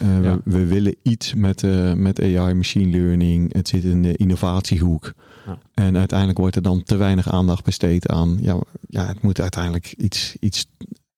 Eh, 0.00 0.22
Ja. 0.22 0.36
we, 0.36 0.40
we 0.44 0.66
willen 0.66 0.94
iets 1.02 1.34
met, 1.34 1.62
eh, 1.62 1.92
met 1.92 2.20
AI, 2.22 2.54
machine 2.54 2.90
learning. 2.98 3.52
Het 3.52 3.68
zit 3.68 3.84
in 3.84 4.02
de 4.02 4.16
innovatiehoek. 4.16 5.12
Ja. 5.46 5.58
En 5.74 5.96
uiteindelijk 5.96 6.38
wordt 6.38 6.56
er 6.56 6.62
dan 6.62 6.82
te 6.82 6.96
weinig 6.96 7.30
aandacht 7.30 7.64
besteed 7.64 8.08
aan. 8.08 8.38
Ja, 8.40 8.58
ja 8.88 9.06
het 9.06 9.22
moet 9.22 9.40
uiteindelijk 9.40 9.94
iets, 9.96 10.36
iets 10.40 10.66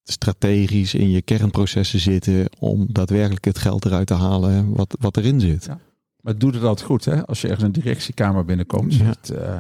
strategisch 0.05 0.95
in 0.95 1.11
je 1.11 1.23
kernprocessen 1.23 2.01
zitten. 2.01 2.49
Om 2.59 2.87
daadwerkelijk 2.93 3.45
het 3.45 3.59
geld 3.59 3.85
eruit 3.85 4.07
te 4.07 4.15
halen 4.15 4.73
wat, 4.73 4.97
wat 5.01 5.17
erin 5.17 5.41
zit. 5.41 5.65
Ja. 5.65 5.79
Maar 6.21 6.39
doe 6.39 6.51
het 6.53 6.63
altijd 6.63 6.87
goed, 6.87 7.05
hè? 7.05 7.27
Als 7.27 7.41
je 7.41 7.47
ergens 7.49 7.65
een 7.65 7.73
directiekamer 7.73 8.45
binnenkomt, 8.45 8.95
Ja. 8.95 9.05
zegt, 9.05 9.31
eh, 9.31 9.59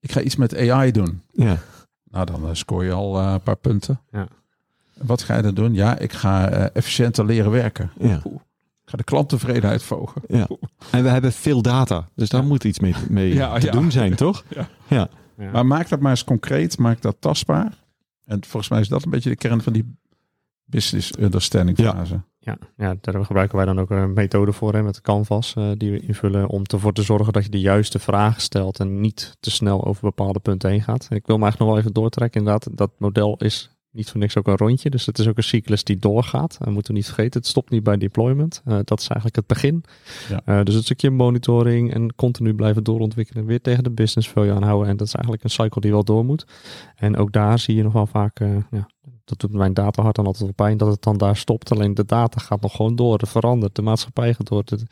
ik 0.00 0.12
ga 0.12 0.20
iets 0.20 0.36
met 0.36 0.56
AI 0.70 0.90
doen. 0.90 1.20
Ja. 1.32 1.58
Nou, 2.04 2.26
dan 2.26 2.56
scoor 2.56 2.84
je 2.84 2.92
al 2.92 3.18
eh, 3.20 3.32
een 3.32 3.40
paar 3.42 3.56
punten. 3.56 4.00
Ja. 4.12 4.28
Wat 5.06 5.22
ga 5.22 5.36
je 5.36 5.42
dan 5.42 5.54
doen? 5.54 5.74
Ja, 5.74 5.98
ik 5.98 6.12
ga 6.12 6.48
eh, 6.48 6.66
efficiënter 6.72 7.24
leren 7.24 7.50
werken. 7.50 7.90
Ja. 7.98 8.16
Ik 8.82 8.90
ga 8.90 8.96
de 8.96 9.04
klanttevredenheid 9.04 9.82
verhogen. 9.82 10.22
Ja. 10.28 10.48
En 10.90 11.02
we 11.02 11.08
hebben 11.08 11.32
veel 11.32 11.62
data. 11.62 12.08
Dus 12.14 12.28
daar 12.28 12.40
Ja. 12.40 12.46
moet 12.46 12.64
iets 12.64 12.78
mee, 12.80 12.94
mee 13.08 13.34
Ja, 13.34 13.58
te 13.58 13.66
ja. 13.66 13.72
doen 13.72 13.90
zijn, 13.90 14.14
toch? 14.14 14.44
Ja. 14.88 15.08
Maar 15.52 15.66
maak 15.66 15.88
dat 15.88 16.00
maar 16.00 16.10
eens 16.10 16.24
concreet, 16.24 16.78
maak 16.78 17.00
dat 17.02 17.16
tastbaar. 17.18 17.78
En 18.24 18.44
volgens 18.44 18.68
mij 18.72 18.80
is 18.80 18.88
dat 18.88 19.04
een 19.04 19.10
beetje 19.10 19.30
de 19.30 19.36
kern 19.36 19.62
van 19.62 19.72
die 19.72 19.96
business 20.64 21.12
understanding 21.18 21.78
Ja. 21.78 21.92
fase. 21.92 22.20
Ja, 22.38 22.58
ja, 22.76 22.94
daar 23.00 23.24
gebruiken 23.24 23.56
wij 23.56 23.66
dan 23.66 23.80
ook 23.80 23.90
een 23.90 24.12
methode 24.12 24.52
voor 24.52 24.72
hè, 24.74 24.82
met 24.82 25.00
Canvas 25.00 25.54
eh, 25.56 25.70
die 25.76 25.90
we 25.90 26.00
invullen 26.00 26.48
om 26.48 26.62
ervoor 26.64 26.92
te 26.92 27.02
zorgen 27.02 27.32
dat 27.32 27.44
je 27.44 27.50
de 27.50 27.60
juiste 27.60 27.98
vragen 27.98 28.40
stelt 28.42 28.78
en 28.80 29.00
niet 29.00 29.36
te 29.40 29.50
snel 29.50 29.84
over 29.84 30.02
bepaalde 30.02 30.38
punten 30.38 30.70
heen 30.70 30.82
gaat. 30.82 31.02
Ik 31.10 31.26
wil 31.26 31.36
me 31.36 31.42
eigenlijk 31.42 31.58
nog 31.58 31.68
wel 31.68 31.78
even 31.78 31.92
doortrekken. 31.92 32.40
Inderdaad, 32.40 32.76
dat 32.78 32.90
model 32.98 33.36
is 33.36 33.70
niet 33.92 34.10
voor 34.10 34.20
niks 34.20 34.36
ook 34.36 34.46
een 34.46 34.56
rondje. 34.56 34.90
Dus 34.90 35.06
het 35.06 35.18
is 35.18 35.28
ook 35.28 35.36
een 35.36 35.42
cyclus 35.42 35.84
die 35.84 35.96
doorgaat. 35.96 36.58
We 36.60 36.70
moeten 36.70 36.94
niet 36.94 37.04
vergeten, 37.04 37.40
het 37.40 37.48
stopt 37.48 37.70
niet 37.70 37.82
bij 37.82 37.96
deployment. 37.96 38.62
Eh, 38.64 38.78
dat 38.84 39.00
is 39.00 39.06
eigenlijk 39.06 39.36
het 39.36 39.46
begin. 39.46 39.84
Ja. 40.28 40.40
Eh, 40.44 40.64
dus 40.64 40.74
het 40.74 40.84
stukje 40.84 41.10
monitoring 41.10 41.94
en 41.94 42.14
continu 42.14 42.54
blijven 42.54 42.84
doorontwikkelen. 42.84 43.44
Weer 43.44 43.60
tegen 43.60 43.84
de 43.84 43.90
business 43.90 44.28
value 44.28 44.52
aanhouden. 44.52 44.88
En 44.88 44.96
dat 44.96 45.06
is 45.06 45.14
eigenlijk 45.14 45.44
een 45.44 45.50
cycle 45.50 45.80
die 45.80 45.90
wel 45.90 46.04
door 46.04 46.24
moet. 46.24 46.46
En 46.96 47.16
ook 47.16 47.32
daar 47.32 47.58
zie 47.58 47.76
je 47.76 47.82
nog 47.82 47.92
wel 47.92 48.06
vaak, 48.06 48.40
eh, 48.40 48.48
ja, 48.70 48.88
dat 49.24 49.38
doet 49.40 49.52
mijn 49.52 49.74
data 49.74 50.02
hart 50.02 50.16
dan 50.16 50.26
altijd 50.26 50.54
pijn, 50.54 50.76
dat 50.76 50.88
het 50.88 51.02
dan 51.02 51.16
daar 51.18 51.36
stopt. 51.36 51.72
Alleen 51.72 51.94
de 51.94 52.04
data 52.04 52.40
gaat 52.40 52.60
nog 52.60 52.76
gewoon 52.76 52.96
door, 52.96 53.20
verandert, 53.26 53.74
de 53.74 53.82
maatschappij 53.82 54.34
gaat 54.34 54.48
door. 54.48 54.62
Het- 54.64 54.84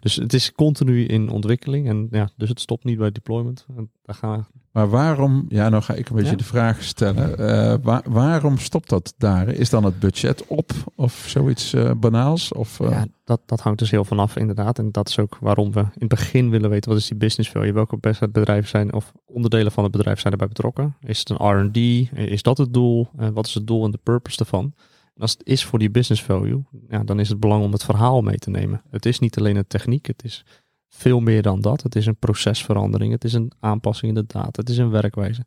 Dus 0.00 0.14
het 0.16 0.32
is 0.32 0.52
continu 0.52 1.04
in 1.06 1.28
ontwikkeling. 1.30 1.88
En 1.88 2.08
ja, 2.10 2.28
dus 2.36 2.48
het 2.48 2.60
stopt 2.60 2.84
niet 2.84 2.98
bij 2.98 3.12
deployment. 3.12 3.66
En 3.76 3.90
daar 4.04 4.16
gaan 4.16 4.38
we 4.38 4.44
Maar 4.72 4.88
waarom, 4.88 5.44
ja, 5.48 5.68
nou 5.68 5.82
ga 5.82 5.94
ik 5.94 6.08
een 6.08 6.14
beetje 6.16 6.30
Ja. 6.30 6.36
de 6.36 6.44
vraag 6.44 6.82
stellen. 6.82 7.38
Eh, 7.38 7.74
wa- 7.82 8.02
waarom 8.08 8.58
stopt 8.58 8.88
dat 8.88 9.14
daar? 9.18 9.48
Is 9.48 9.70
dan 9.70 9.84
het 9.84 9.98
budget 9.98 10.46
op 10.46 10.70
of 10.94 11.24
zoiets 11.28 11.72
eh, 11.72 11.90
banaals? 11.96 12.52
Of, 12.52 12.80
eh, 12.80 12.90
Ja, 12.90 13.06
dat, 13.26 13.40
dat 13.46 13.60
hangt 13.60 13.78
dus 13.78 13.90
heel 13.90 14.04
vanaf 14.04 14.36
inderdaad. 14.36 14.78
En 14.78 14.92
dat 14.92 15.08
is 15.08 15.18
ook 15.18 15.38
waarom 15.40 15.72
we 15.72 15.80
in 15.80 15.90
het 15.98 16.08
begin 16.08 16.50
willen 16.50 16.70
weten 16.70 16.90
wat 16.90 16.98
is 16.98 17.08
die 17.08 17.16
business 17.16 17.50
value. 17.50 17.72
Welke 17.72 17.96
best 17.96 18.20
bedrijven 18.32 18.68
zijn 18.68 18.92
of 18.92 19.12
onderdelen 19.24 19.72
van 19.72 19.82
het 19.82 19.92
bedrijf 19.92 20.20
zijn 20.20 20.32
erbij 20.32 20.48
betrokken. 20.48 20.96
Is 21.00 21.18
het 21.18 21.30
een 21.30 21.36
R&D? 21.36 21.76
Is 22.18 22.42
dat 22.42 22.58
het 22.58 22.74
doel? 22.74 23.08
En 23.16 23.32
wat 23.32 23.46
is 23.46 23.54
het 23.54 23.66
doel 23.66 23.84
en 23.84 23.90
de 23.90 23.98
purpose 24.02 24.36
daarvan? 24.36 24.74
En 25.14 25.22
als 25.22 25.30
het 25.30 25.46
is 25.46 25.64
voor 25.64 25.78
die 25.78 25.90
business 25.90 26.22
value, 26.22 26.64
ja, 26.88 27.04
dan 27.04 27.20
is 27.20 27.28
het 27.28 27.40
belang 27.40 27.64
om 27.64 27.72
het 27.72 27.84
verhaal 27.84 28.22
mee 28.22 28.38
te 28.38 28.50
nemen. 28.50 28.82
Het 28.90 29.06
is 29.06 29.18
niet 29.18 29.38
alleen 29.38 29.56
een 29.56 29.66
techniek, 29.66 30.06
het 30.06 30.24
is 30.24 30.44
veel 30.88 31.20
meer 31.20 31.42
dan 31.42 31.60
dat. 31.60 31.82
Het 31.82 31.96
is 31.96 32.06
een 32.06 32.16
procesverandering, 32.16 33.12
het 33.12 33.24
is 33.24 33.32
een 33.32 33.52
aanpassing 33.60 34.16
in 34.16 34.22
de 34.22 34.32
data, 34.32 34.60
het 34.60 34.68
is 34.68 34.78
een 34.78 34.90
werkwijze. 34.90 35.42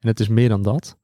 En 0.00 0.08
het 0.08 0.20
is 0.20 0.28
meer 0.28 0.48
dan 0.48 0.62
dat. 0.62 0.96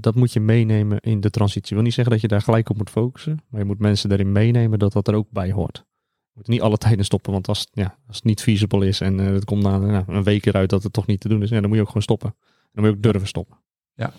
Dat 0.00 0.14
moet 0.14 0.32
je 0.32 0.40
meenemen 0.40 1.00
in 1.00 1.20
de 1.20 1.30
transitie. 1.30 1.68
Ik 1.68 1.74
wil 1.74 1.82
niet 1.82 1.94
zeggen 1.94 2.12
dat 2.12 2.22
je 2.22 2.28
daar 2.28 2.42
gelijk 2.42 2.70
op 2.70 2.76
moet 2.76 2.90
focussen, 2.90 3.42
maar 3.48 3.60
je 3.60 3.66
moet 3.66 3.78
mensen 3.78 4.08
daarin 4.08 4.32
meenemen 4.32 4.78
dat 4.78 4.92
dat 4.92 5.08
er 5.08 5.14
ook 5.14 5.30
bij 5.30 5.52
hoort. 5.52 5.76
Je 5.76 6.32
moet 6.34 6.48
niet 6.48 6.60
alle 6.60 6.76
tijden 6.76 7.04
stoppen, 7.04 7.32
want 7.32 7.48
als, 7.48 7.68
ja, 7.72 7.98
als 8.06 8.16
het 8.16 8.24
niet 8.24 8.42
feasible 8.42 8.86
is 8.86 9.00
en 9.00 9.18
uh, 9.18 9.26
het 9.26 9.44
komt 9.44 9.62
na 9.62 10.04
een 10.06 10.22
week 10.22 10.46
eruit 10.46 10.70
dat 10.70 10.82
het 10.82 10.92
toch 10.92 11.06
niet 11.06 11.20
te 11.20 11.28
doen 11.28 11.42
is, 11.42 11.48
ja, 11.48 11.60
dan 11.60 11.68
moet 11.68 11.74
je 11.74 11.80
ook 11.80 11.86
gewoon 11.86 12.02
stoppen. 12.02 12.34
Dan 12.72 12.84
moet 12.84 12.84
je 12.84 12.96
ook 12.96 13.02
durven 13.02 13.28
stoppen. 13.28 13.58
Ja. 13.94 14.12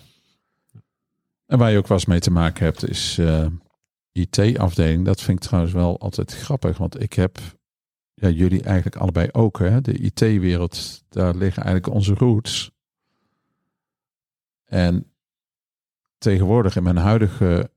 En 1.46 1.58
waar 1.58 1.70
je 1.70 1.78
ook 1.78 1.88
eens 1.88 2.06
mee 2.06 2.20
te 2.20 2.30
maken 2.30 2.64
hebt, 2.64 2.88
is 2.88 3.18
uh, 3.18 3.46
IT-afdeling. 4.12 5.04
Dat 5.04 5.22
vind 5.22 5.38
ik 5.38 5.44
trouwens 5.44 5.74
wel 5.74 6.00
altijd 6.00 6.34
grappig, 6.34 6.78
want 6.78 7.02
ik 7.02 7.12
heb 7.12 7.38
ja, 8.14 8.28
jullie 8.28 8.62
eigenlijk 8.62 8.96
allebei 8.96 9.28
ook. 9.32 9.58
Hè? 9.58 9.80
De 9.80 9.98
IT-wereld, 9.98 11.04
daar 11.08 11.34
liggen 11.34 11.62
eigenlijk 11.62 11.94
onze 11.94 12.14
roots. 12.14 12.70
En 14.64 15.10
tegenwoordig 16.18 16.76
in 16.76 16.82
mijn 16.82 16.96
huidige 16.96 17.70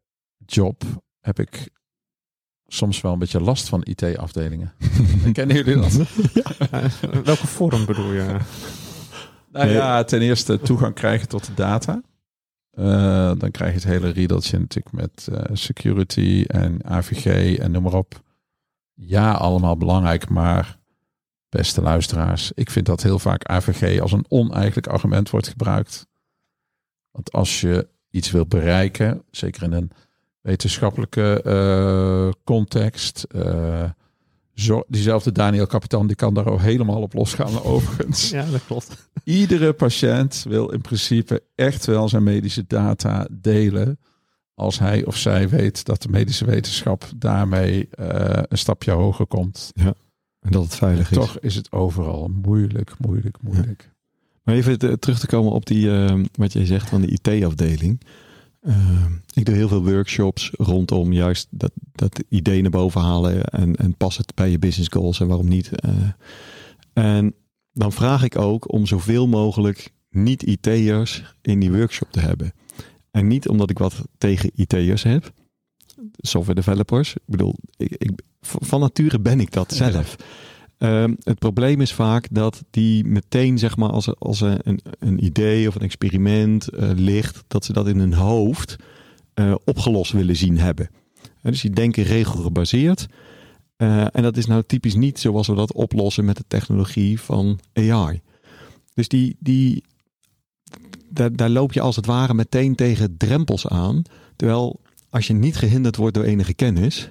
job 0.45 0.83
heb 1.19 1.39
ik 1.39 1.69
soms 2.67 3.01
wel 3.01 3.13
een 3.13 3.19
beetje 3.19 3.41
last 3.41 3.69
van 3.69 3.83
IT-afdelingen. 3.83 4.73
Kennen 5.33 5.55
jullie 5.55 5.75
dat? 5.75 5.93
Ja. 6.33 6.81
Welke 7.23 7.47
vorm 7.47 7.85
bedoel 7.85 8.11
je? 8.11 8.37
Nou 9.51 9.69
ja, 9.69 10.03
ten 10.03 10.21
eerste 10.21 10.59
toegang 10.59 10.93
krijgen 10.93 11.27
tot 11.27 11.45
de 11.45 11.53
data. 11.53 12.01
Uh, 12.73 13.31
dan 13.37 13.51
krijg 13.51 13.69
je 13.69 13.79
het 13.79 13.87
hele 13.87 14.09
riedeltje 14.09 14.59
natuurlijk 14.59 14.95
met 14.95 15.27
uh, 15.31 15.41
security 15.53 16.43
en 16.47 16.85
AVG 16.85 17.57
en 17.57 17.71
noem 17.71 17.83
maar 17.83 17.93
op. 17.93 18.21
Ja, 18.93 19.31
allemaal 19.31 19.77
belangrijk, 19.77 20.29
maar 20.29 20.79
beste 21.49 21.81
luisteraars, 21.81 22.51
ik 22.51 22.69
vind 22.69 22.85
dat 22.85 23.03
heel 23.03 23.19
vaak 23.19 23.43
AVG 23.43 24.01
als 24.01 24.11
een 24.11 24.25
oneigenlijk 24.27 24.87
argument 24.87 25.29
wordt 25.29 25.47
gebruikt. 25.47 26.07
Want 27.11 27.31
als 27.31 27.61
je 27.61 27.87
iets 28.11 28.31
wil 28.31 28.45
bereiken, 28.45 29.23
zeker 29.31 29.63
in 29.63 29.71
een 29.71 29.91
wetenschappelijke 30.41 31.41
uh, 31.45 32.31
context. 32.43 33.27
Uh, 33.35 33.89
zo, 34.53 34.83
diezelfde 34.87 35.31
Daniel 35.31 35.67
Kapitan, 35.67 36.07
die 36.07 36.15
kan 36.15 36.33
daar 36.33 36.47
ook 36.47 36.61
helemaal 36.61 37.01
op 37.01 37.13
losgaan 37.13 37.63
overigens. 37.73 38.29
Ja, 38.29 38.45
dat 38.45 38.65
klopt. 38.65 39.09
Iedere 39.23 39.73
patiënt 39.73 40.45
wil 40.47 40.69
in 40.69 40.81
principe 40.81 41.43
echt 41.55 41.85
wel 41.85 42.09
zijn 42.09 42.23
medische 42.23 42.63
data 42.67 43.27
delen. 43.31 43.99
Als 44.53 44.79
hij 44.79 45.05
of 45.05 45.17
zij 45.17 45.49
weet 45.49 45.85
dat 45.85 46.01
de 46.01 46.09
medische 46.09 46.45
wetenschap 46.45 47.09
daarmee 47.15 47.89
uh, 47.99 48.07
een 48.47 48.57
stapje 48.57 48.91
hoger 48.91 49.27
komt. 49.27 49.71
Ja, 49.73 49.93
en 50.39 50.51
dat 50.51 50.63
het 50.63 50.75
veilig 50.75 51.11
is. 51.11 51.17
Toch 51.17 51.39
is 51.39 51.55
het 51.55 51.71
overal 51.71 52.27
moeilijk, 52.27 52.93
moeilijk, 52.97 53.41
moeilijk. 53.41 53.81
Ja. 53.83 53.97
Maar 54.49 54.57
even 54.57 54.99
terug 54.99 55.19
te 55.19 55.27
komen 55.27 55.51
op 55.51 55.65
die, 55.65 55.85
uh, 55.85 56.23
wat 56.31 56.53
jij 56.53 56.65
zegt 56.65 56.89
van 56.89 57.01
de 57.01 57.07
IT-afdeling. 57.07 58.01
Uh, 58.61 59.05
ik 59.33 59.45
doe 59.45 59.55
heel 59.55 59.67
veel 59.67 59.83
workshops 59.83 60.51
rondom 60.57 61.13
juist 61.13 61.47
dat, 61.49 61.71
dat 61.91 62.23
idee 62.29 62.61
naar 62.61 62.71
boven 62.71 63.01
halen 63.01 63.43
en, 63.43 63.75
en 63.75 63.95
pas 63.95 64.17
het 64.17 64.35
bij 64.35 64.49
je 64.49 64.59
business 64.59 64.89
goals 64.89 65.19
en 65.19 65.27
waarom 65.27 65.47
niet. 65.47 65.71
Uh, 65.85 65.91
en 66.93 67.33
dan 67.73 67.91
vraag 67.91 68.23
ik 68.23 68.37
ook 68.37 68.71
om 68.71 68.85
zoveel 68.85 69.27
mogelijk 69.27 69.93
niet-IT'ers 70.09 71.35
in 71.41 71.59
die 71.59 71.71
workshop 71.71 72.11
te 72.11 72.19
hebben. 72.19 72.53
En 73.11 73.27
niet 73.27 73.47
omdat 73.47 73.69
ik 73.69 73.77
wat 73.77 74.01
tegen 74.17 74.51
IT'ers 74.55 75.03
heb, 75.03 75.33
software 76.17 76.59
developers. 76.59 77.13
Ik 77.13 77.21
bedoel, 77.25 77.55
ik, 77.77 77.95
ik, 77.97 78.11
van 78.41 78.79
nature 78.79 79.19
ben 79.19 79.39
ik 79.39 79.51
dat 79.51 79.73
zelf. 79.73 80.15
Um, 80.81 81.17
het 81.23 81.39
probleem 81.39 81.81
is 81.81 81.93
vaak 81.93 82.27
dat 82.31 82.63
die 82.69 83.03
meteen, 83.03 83.57
zeg 83.57 83.77
maar, 83.77 83.89
als, 83.89 84.19
als 84.19 84.41
een, 84.41 84.79
een 84.99 85.23
idee 85.25 85.67
of 85.67 85.75
een 85.75 85.81
experiment 85.81 86.73
uh, 86.73 86.89
ligt, 86.95 87.43
dat 87.47 87.65
ze 87.65 87.73
dat 87.73 87.87
in 87.87 87.99
hun 87.99 88.13
hoofd 88.13 88.75
uh, 89.35 89.55
opgelost 89.65 90.11
willen 90.11 90.35
zien 90.35 90.57
hebben. 90.57 90.89
Uh, 90.91 91.29
dus 91.41 91.61
die 91.61 91.71
denken 91.71 92.03
regelgebaseerd. 92.03 93.07
en 93.77 94.23
dat 94.23 94.37
is 94.37 94.45
nou 94.45 94.63
typisch 94.63 94.95
niet 94.95 95.19
zoals 95.19 95.47
we 95.47 95.55
dat 95.55 95.73
oplossen 95.73 96.25
met 96.25 96.37
de 96.37 96.43
technologie 96.47 97.21
van 97.21 97.59
AI. 97.73 98.21
Dus 98.93 99.07
die, 99.07 99.35
die, 99.39 99.83
daar, 101.09 101.35
daar 101.35 101.49
loop 101.49 101.73
je 101.73 101.81
als 101.81 101.95
het 101.95 102.05
ware 102.05 102.33
meteen 102.33 102.75
tegen 102.75 103.17
drempels 103.17 103.67
aan. 103.67 104.01
Terwijl 104.35 104.79
als 105.09 105.27
je 105.27 105.33
niet 105.33 105.55
gehinderd 105.55 105.95
wordt 105.95 106.15
door 106.15 106.23
enige 106.23 106.53
kennis, 106.53 107.09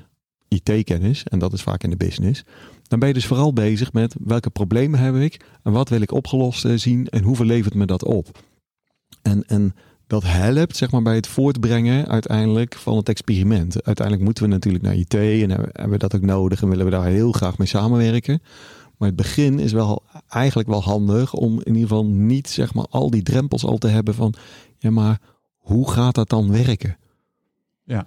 IT-kennis, 0.49 1.25
en 1.25 1.39
dat 1.39 1.53
is 1.53 1.63
vaak 1.63 1.83
in 1.83 1.91
de 1.91 1.97
business, 1.97 2.45
dan 2.89 2.99
ben 2.99 3.09
je 3.09 3.15
dus 3.15 3.27
vooral 3.27 3.53
bezig 3.53 3.93
met 3.93 4.15
welke 4.25 4.51
problemen 4.51 5.01
heb 5.01 5.15
ik 5.15 5.45
en 5.63 5.73
wat 5.73 5.89
wil 5.89 6.01
ik 6.01 6.13
opgelost 6.13 6.67
zien 6.75 7.07
en 7.07 7.23
hoeveel 7.23 7.47
levert 7.47 7.75
me 7.75 7.87
dat 7.87 8.05
op. 8.05 8.43
En, 9.23 9.45
en 9.47 9.75
dat 10.07 10.23
helpt 10.23 10.77
zeg 10.77 10.91
maar, 10.91 11.03
bij 11.03 11.15
het 11.15 11.27
voortbrengen 11.27 12.09
uiteindelijk 12.09 12.75
van 12.75 12.97
het 12.97 13.09
experiment. 13.09 13.85
Uiteindelijk 13.85 14.25
moeten 14.25 14.45
we 14.45 14.51
natuurlijk 14.51 14.85
naar 14.85 14.95
IT 14.95 15.15
en 15.15 15.51
hebben 15.51 15.91
we 15.91 15.99
dat 15.99 16.15
ook 16.15 16.23
nodig 16.23 16.63
en 16.63 16.69
willen 16.69 16.85
we 16.85 16.91
daar 16.91 17.05
heel 17.05 17.33
graag 17.33 17.59
mee 17.59 17.69
samenwerken. 17.69 18.43
Maar 18.97 19.09
het 19.09 19.17
begin 19.17 19.59
is 19.59 19.73
wel 19.73 20.03
eigenlijk 20.29 20.69
wel 20.69 20.83
handig 20.83 21.35
om 21.35 21.53
in 21.53 21.75
ieder 21.75 21.89
geval 21.89 22.07
niet 22.07 22.49
zeg 22.49 22.75
maar, 22.75 22.87
al 22.91 23.11
die 23.11 23.23
drempels 23.23 23.65
al 23.65 23.79
te 23.79 23.89
hebben 23.89 24.15
van 24.15 24.35
ja, 24.79 24.91
maar 24.91 25.21
hoe 25.57 25.91
gaat 25.91 26.15
dat 26.15 26.29
dan 26.29 26.51
werken? 26.51 26.97
Ja, 27.85 28.07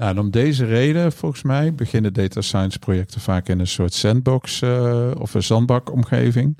nou, 0.00 0.12
en 0.12 0.18
om 0.18 0.30
deze 0.30 0.64
reden, 0.64 1.12
volgens 1.12 1.42
mij, 1.42 1.74
beginnen 1.74 2.12
data 2.12 2.40
science 2.40 2.78
projecten 2.78 3.20
vaak 3.20 3.48
in 3.48 3.60
een 3.60 3.66
soort 3.66 3.92
sandbox 3.94 4.60
uh, 4.60 5.10
of 5.18 5.34
een 5.34 5.42
zandbakomgeving. 5.42 6.58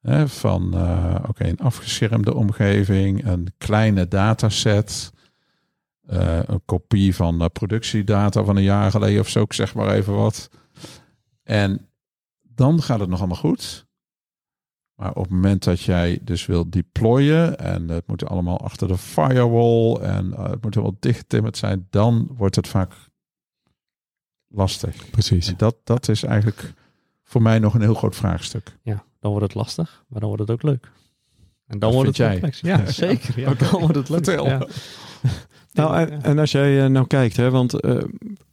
Hè, 0.00 0.28
van 0.28 0.70
uh, 0.74 1.14
oké, 1.28 1.44
een 1.44 1.58
afgeschermde 1.58 2.34
omgeving, 2.34 3.26
een 3.26 3.52
kleine 3.58 4.08
dataset, 4.08 5.12
uh, 6.10 6.38
een 6.46 6.62
kopie 6.64 7.14
van 7.14 7.50
productiedata 7.52 8.44
van 8.44 8.56
een 8.56 8.62
jaar 8.62 8.90
geleden 8.90 9.20
of 9.20 9.28
zo, 9.28 9.44
zeg 9.48 9.74
maar 9.74 9.94
even 9.94 10.14
wat. 10.14 10.50
En 11.42 11.88
dan 12.42 12.82
gaat 12.82 13.00
het 13.00 13.08
nog 13.08 13.18
allemaal 13.18 13.36
goed. 13.36 13.86
Maar 14.94 15.10
op 15.10 15.22
het 15.22 15.30
moment 15.30 15.64
dat 15.64 15.80
jij 15.80 16.18
dus 16.22 16.46
wil 16.46 16.70
deployen 16.70 17.58
en 17.58 17.88
het 17.88 18.06
moet 18.06 18.26
allemaal 18.26 18.60
achter 18.60 18.88
de 18.88 18.98
firewall 18.98 19.96
en 19.96 20.26
uh, 20.26 20.50
het 20.50 20.62
moet 20.62 20.74
wel 20.74 20.96
dichtgetimmerd 21.00 21.56
zijn, 21.56 21.86
dan 21.90 22.28
wordt 22.36 22.56
het 22.56 22.68
vaak 22.68 22.92
lastig. 24.48 25.10
Precies. 25.10 25.48
En 25.48 25.54
dat, 25.56 25.76
dat 25.84 26.08
is 26.08 26.22
eigenlijk 26.22 26.72
voor 27.22 27.42
mij 27.42 27.58
nog 27.58 27.74
een 27.74 27.80
heel 27.80 27.94
groot 27.94 28.16
vraagstuk. 28.16 28.78
Ja, 28.82 29.04
dan 29.20 29.30
wordt 29.30 29.46
het 29.46 29.54
lastig, 29.54 30.04
maar 30.08 30.20
dan 30.20 30.28
wordt 30.28 30.44
het 30.44 30.50
ook 30.50 30.62
leuk. 30.62 30.90
En 31.66 31.78
dan 31.78 31.92
wordt 31.92 32.08
het 32.08 32.16
jij. 32.16 32.30
complex. 32.30 32.60
Ja, 32.60 32.86
zeker. 32.90 33.40
Ja, 33.40 33.54
dan 33.70 33.80
wordt 33.80 33.94
het 33.94 34.08
leuk. 34.08 34.24
Ja. 34.26 34.66
Nou, 35.72 35.96
en, 35.96 36.22
en, 36.22 36.38
als 36.38 36.52
jij 36.52 36.88
nou 36.88 37.06
kijkt, 37.06 37.36
hè, 37.36 37.50
want 37.50 37.84
uh, 37.84 37.90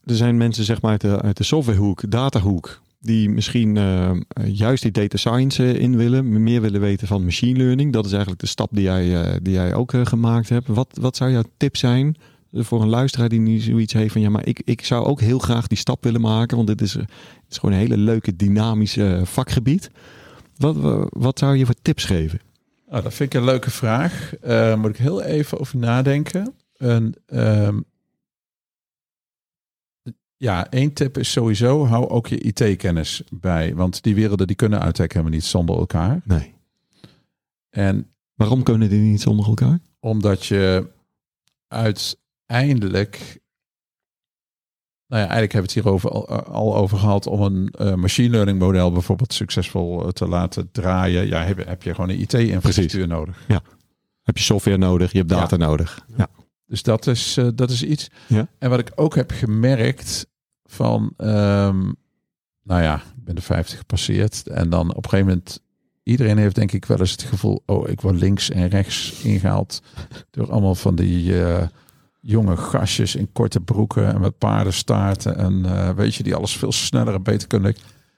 er 0.04 0.16
zijn 0.16 0.38
mensen 0.38 0.64
zeg 0.64 0.82
maar 0.82 0.92
uit 0.92 1.02
de, 1.02 1.22
uit 1.22 1.38
de 1.38 1.44
softwarehoek, 1.44 2.12
datahoek, 2.12 2.82
die 3.02 3.30
misschien 3.30 3.76
uh, 3.76 4.12
juist 4.46 4.84
die 4.84 4.92
data 4.92 5.18
science 5.18 5.80
in 5.80 5.98
willen, 5.98 6.44
meer 6.44 6.62
willen 6.62 6.82
weten 6.82 7.08
van 7.08 7.24
machine 7.24 7.58
learning. 7.58 7.94
Dat 7.94 8.06
is 8.06 8.12
eigenlijk 8.12 8.42
de 8.42 8.48
stap 8.48 8.70
die 8.72 8.84
jij, 8.84 9.40
die 9.42 9.54
jij 9.54 9.74
ook 9.74 9.94
gemaakt 10.04 10.50
hebt. 10.50 10.68
Wat, 10.68 10.98
wat 11.02 11.16
zou 11.16 11.32
jouw 11.32 11.44
tip 11.58 11.78
zijn 11.78 12.16
voor 12.54 12.82
een 12.82 12.90
luisteraar 12.90 13.30
die 13.30 13.40
nu 13.40 13.60
zoiets 13.60 13.94
heeft 13.94 14.12
van 14.12 14.22
ja, 14.22 14.30
maar 14.30 14.48
ik, 14.48 14.62
ik 14.66 14.86
zou 14.86 15.06
ook 15.06 15.22
heel 15.22 15.40
graag 15.40 15.68
die 15.68 15.78
stap 15.78 16.04
willen 16.04 16.22
maken, 16.22 16.56
want 16.56 16.68
dit 16.68 16.82
is, 16.82 16.94
het 16.94 17.10
is 17.50 17.58
gewoon 17.58 17.76
een 17.76 17.82
hele 17.82 17.98
leuke 17.98 18.36
dynamische 18.36 19.22
vakgebied. 19.24 19.90
Wat, 20.58 20.76
wat 21.10 21.40
zou 21.40 21.58
je 21.58 21.66
voor 21.66 21.76
tips 21.82 22.04
geven? 22.04 22.40
Oh, 22.88 23.04
dat 23.04 23.14
vind 23.14 23.34
ik 23.34 23.40
een 23.40 23.46
leuke 23.46 23.72
vraag. 23.72 24.34
moet 24.78 24.90
ik 24.90 24.98
heel 24.98 25.22
even 25.22 25.60
over 25.60 25.78
nadenken. 25.78 26.54
Een, 26.78 27.16
um, 27.34 27.86
ja, 30.42 30.70
één 30.70 30.94
tip 30.94 31.18
is 31.18 31.32
sowieso, 31.32 31.86
hou 31.86 32.10
ook 32.10 32.28
je 32.28 32.38
IT-kennis 32.38 33.24
bij. 33.30 33.76
Want 33.76 34.04
die 34.04 34.16
werelden 34.16 34.48
die 34.48 34.56
kunnen 34.56 34.80
uiteindelijk 34.82 35.14
helemaal 35.14 35.36
niet 35.40 35.50
zonder 35.50 35.78
elkaar. 35.78 36.22
Nee. 36.24 36.54
En 37.70 38.12
waarom 38.34 38.64
kunnen 38.64 38.90
die 38.90 39.00
niet 39.00 39.22
zonder 39.22 39.46
elkaar? 39.46 39.80
Omdat 40.00 40.46
je 40.46 40.88
uiteindelijk 41.68 43.40
nou 45.08 45.24
ja, 45.24 45.30
eigenlijk 45.30 45.52
hebben 45.52 45.72
we 45.72 45.80
het 45.80 45.86
hierover 45.86 46.10
al, 46.10 46.44
al 46.44 46.76
over 46.76 46.98
gehad 46.98 47.28
om 47.28 47.42
een 47.42 47.74
uh, 47.82 47.94
machine 47.94 48.30
learning 48.30 48.60
model 48.60 48.92
bijvoorbeeld 48.92 49.34
succesvol 49.34 50.04
uh, 50.04 50.10
te 50.10 50.28
laten 50.28 50.72
draaien. 50.72 51.28
Ja, 51.28 51.44
heb, 51.44 51.66
heb 51.66 51.84
je 51.84 51.94
gewoon 51.94 52.10
een 52.10 52.20
IT-infrastructuur 52.20 53.08
nodig. 53.08 53.44
Ja. 53.48 53.62
Heb 54.22 54.38
je 54.38 54.44
software 54.44 54.78
nodig, 54.78 55.12
je 55.12 55.18
hebt 55.18 55.30
data 55.30 55.56
ja. 55.58 55.66
nodig. 55.66 56.06
Ja. 56.18 56.28
Dus 56.66 56.84
dat 56.84 57.08
is, 57.08 57.38
uh, 57.38 57.48
dat 57.56 57.70
is 57.70 57.84
iets. 57.84 58.10
Ja. 58.28 58.48
En 58.60 58.70
wat 58.70 58.80
ik 58.80 58.92
ook 58.96 59.16
heb 59.16 59.32
gemerkt 59.32 60.30
van, 60.72 61.14
ehm, 61.18 61.92
nou 62.64 62.82
ja, 62.82 62.96
ik 62.96 63.24
ben 63.24 63.36
de 63.36 63.42
50 63.42 63.78
gepasseerd. 63.78 64.48
En 64.48 64.70
dan 64.70 64.90
op 64.90 65.04
een 65.04 65.10
gegeven 65.10 65.28
moment, 65.28 65.62
iedereen 66.04 66.38
heeft 66.38 66.56
denk 66.56 66.72
ik 66.72 66.86
wel 66.86 67.00
eens 67.00 67.12
het 67.12 67.24
gevoel, 67.24 67.64
oh, 67.66 67.90
ik 67.90 68.02
word 68.02 68.16
links 68.16 68.50
en 68.50 68.68
rechts 68.68 69.22
ingehaald 69.24 69.82
door 70.30 70.52
allemaal 70.52 70.76
van 70.76 70.96
die 70.96 71.44
eh, 71.44 71.68
jonge 72.20 72.58
gastjes 72.58 73.16
in 73.16 73.32
korte 73.32 73.60
broeken 73.60 74.14
en 74.14 74.22
met 74.22 74.38
paardenstaarten. 74.38 75.38
En 75.38 75.66
eh, 75.66 75.90
weet 75.90 76.16
je, 76.16 76.24
die 76.24 76.36
alles 76.36 76.58
veel 76.58 76.72
sneller 76.72 77.14
en 77.14 77.24
beter 77.24 77.48
kunnen. 77.48 77.76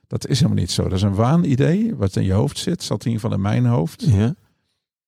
Dat 0.07 0.27
is 0.27 0.37
helemaal 0.37 0.61
niet 0.61 0.71
zo. 0.71 0.83
Dat 0.83 0.93
is 0.93 1.01
een 1.01 1.15
waanidee 1.15 1.95
wat 1.95 2.15
in 2.15 2.23
je 2.23 2.33
hoofd 2.33 2.57
zit. 2.57 2.83
Zat 2.83 3.05
in 3.05 3.11
ieder 3.11 3.21
geval 3.21 3.37
in 3.37 3.43
mijn 3.43 3.65
hoofd. 3.65 4.01
Ja. 4.01 4.35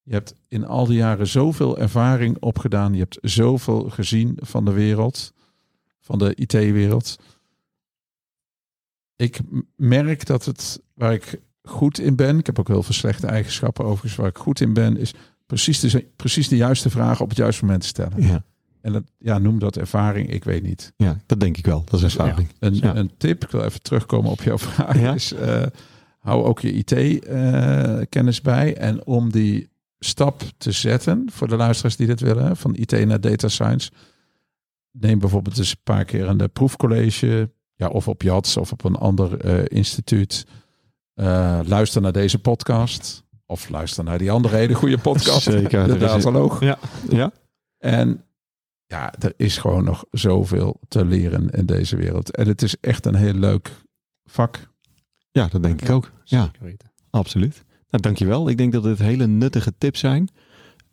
Je 0.04 0.14
hebt 0.14 0.36
in 0.48 0.66
al 0.66 0.86
die 0.86 0.98
jaren 0.98 1.28
zoveel 1.28 1.78
ervaring 1.78 2.38
opgedaan. 2.40 2.94
Je 2.94 3.00
hebt 3.00 3.18
zoveel 3.22 3.90
gezien 3.90 4.38
van 4.42 4.66
de 4.66 4.72
wereld, 4.72 5.34
van 6.00 6.20
de 6.20 6.36
IT-wereld. 6.36 7.18
Ik 9.16 9.40
merk 9.76 10.26
dat 10.26 10.46
het 10.46 10.82
waar 10.94 11.14
ik 11.14 11.40
goed 11.64 12.00
in 12.00 12.16
ben. 12.16 12.38
Ik 12.40 12.46
heb 12.46 12.60
ook 12.60 12.68
heel 12.68 12.84
veel 12.84 12.94
slechte 12.94 13.28
eigenschappen 13.28 13.86
overigens. 13.86 14.16
Waar 14.16 14.28
ik 14.28 14.38
goed 14.38 14.62
in 14.62 14.74
ben, 14.74 14.98
is 14.98 15.14
precies 15.46 15.80
de, 15.80 16.06
precies 16.16 16.48
de 16.48 16.56
juiste 16.56 16.90
vragen 16.90 17.22
op 17.24 17.30
het 17.30 17.38
juiste 17.38 17.66
moment 17.66 17.84
stellen. 17.86 18.22
Ja. 18.22 18.44
En 18.82 18.92
dat, 18.94 19.04
ja, 19.18 19.38
noem 19.38 19.60
dat 19.60 19.78
ervaring. 19.78 20.30
Ik 20.30 20.44
weet 20.44 20.64
niet. 20.64 20.94
ja, 20.98 21.18
dat 21.26 21.40
denk 21.40 21.58
ik 21.58 21.66
wel. 21.66 21.84
Dat 21.86 22.04
is 22.04 22.18
ervaring. 22.18 22.48
Een, 22.60 22.76
Ja. 22.76 22.96
een 22.96 23.12
tip, 23.18 23.44
ik 23.44 23.50
wil 23.52 23.64
even 23.64 23.82
terugkomen 23.82 24.32
op 24.32 24.42
jouw 24.42 24.58
vraag, 24.68 25.00
Ja. 25.00 25.14
is 25.14 25.34
eh, 25.34 25.66
hou 26.20 26.44
ook 26.46 26.60
je 26.60 26.74
IT-kennis 26.74 28.42
bij. 28.42 28.78
En 28.78 29.06
om 29.06 29.32
die 29.32 29.70
stap 30.00 30.44
te 30.58 30.72
zetten, 30.72 31.28
voor 31.32 31.48
de 31.48 31.56
luisteraars 31.56 31.96
die 31.96 32.08
dit 32.08 32.20
willen, 32.20 32.58
van 32.58 32.76
IT 32.76 33.06
naar 33.06 33.22
data 33.22 33.48
science, 33.48 33.92
neem 34.92 35.20
bijvoorbeeld 35.20 35.58
eens 35.58 35.72
een 35.72 35.78
paar 35.84 36.06
keer 36.06 36.28
een 36.28 36.40
eh, 36.42 36.48
proefcollege, 36.54 37.50
ja, 37.76 37.88
of 37.88 38.08
op 38.08 38.22
JATS 38.22 38.58
of 38.58 38.72
op 38.72 38.84
een 38.84 38.96
ander 38.96 39.40
eh, 39.40 39.78
instituut. 39.78 40.46
Eh, 41.14 41.60
luister 41.66 42.02
naar 42.02 42.12
deze 42.12 42.40
podcast. 42.40 43.24
Of 43.46 43.70
luister 43.70 44.04
naar 44.04 44.18
die 44.18 44.32
andere 44.32 44.56
hele 44.56 44.74
goede 44.74 44.98
podcast. 45.10 45.42
Zeker. 45.42 45.88
De 45.88 45.94
Er 45.94 46.00
Dataloog. 46.00 46.60
Ja. 46.60 46.78
Ja? 47.10 47.32
En 47.78 48.24
ja, 48.86 49.14
er 49.20 49.34
is 49.38 49.58
gewoon 49.58 49.84
nog 49.84 50.06
zoveel 50.12 50.80
te 50.88 51.06
leren 51.06 51.50
in 51.50 51.66
deze 51.66 51.96
wereld. 51.96 52.32
En 52.36 52.48
het 52.48 52.62
is 52.62 52.76
echt 52.80 53.06
een 53.06 53.16
heel 53.16 53.34
leuk 53.34 53.72
vak. 54.30 54.70
ja, 55.32 55.48
dat 55.48 55.64
denk 55.64 55.82
ik 55.82 55.90
ook. 55.90 56.12
Ja, 56.24 56.44
Zeker 56.44 56.64
weten. 56.64 56.92
absoluut. 57.10 57.64
Nou, 57.90 58.04
dankjewel. 58.04 58.50
Ik 58.50 58.58
denk 58.58 58.74
dat 58.74 58.84
het 58.84 59.00
hele 59.00 59.28
nuttige 59.28 59.74
tips 59.78 60.00
zijn. 60.00 60.30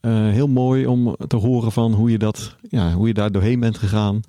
Eh, 0.01 0.13
heel 0.13 0.49
mooi 0.49 0.87
om 0.87 1.17
te 1.27 1.37
horen 1.37 1.73
van 1.73 1.93
hoe 1.93 2.11
je, 2.11 2.19
dat, 2.19 2.57
ja, 2.69 2.93
hoe 2.93 3.07
je 3.07 3.15
daar 3.15 3.33
doorheen 3.33 3.61
bent 3.61 3.79
gegaan. 3.79 4.21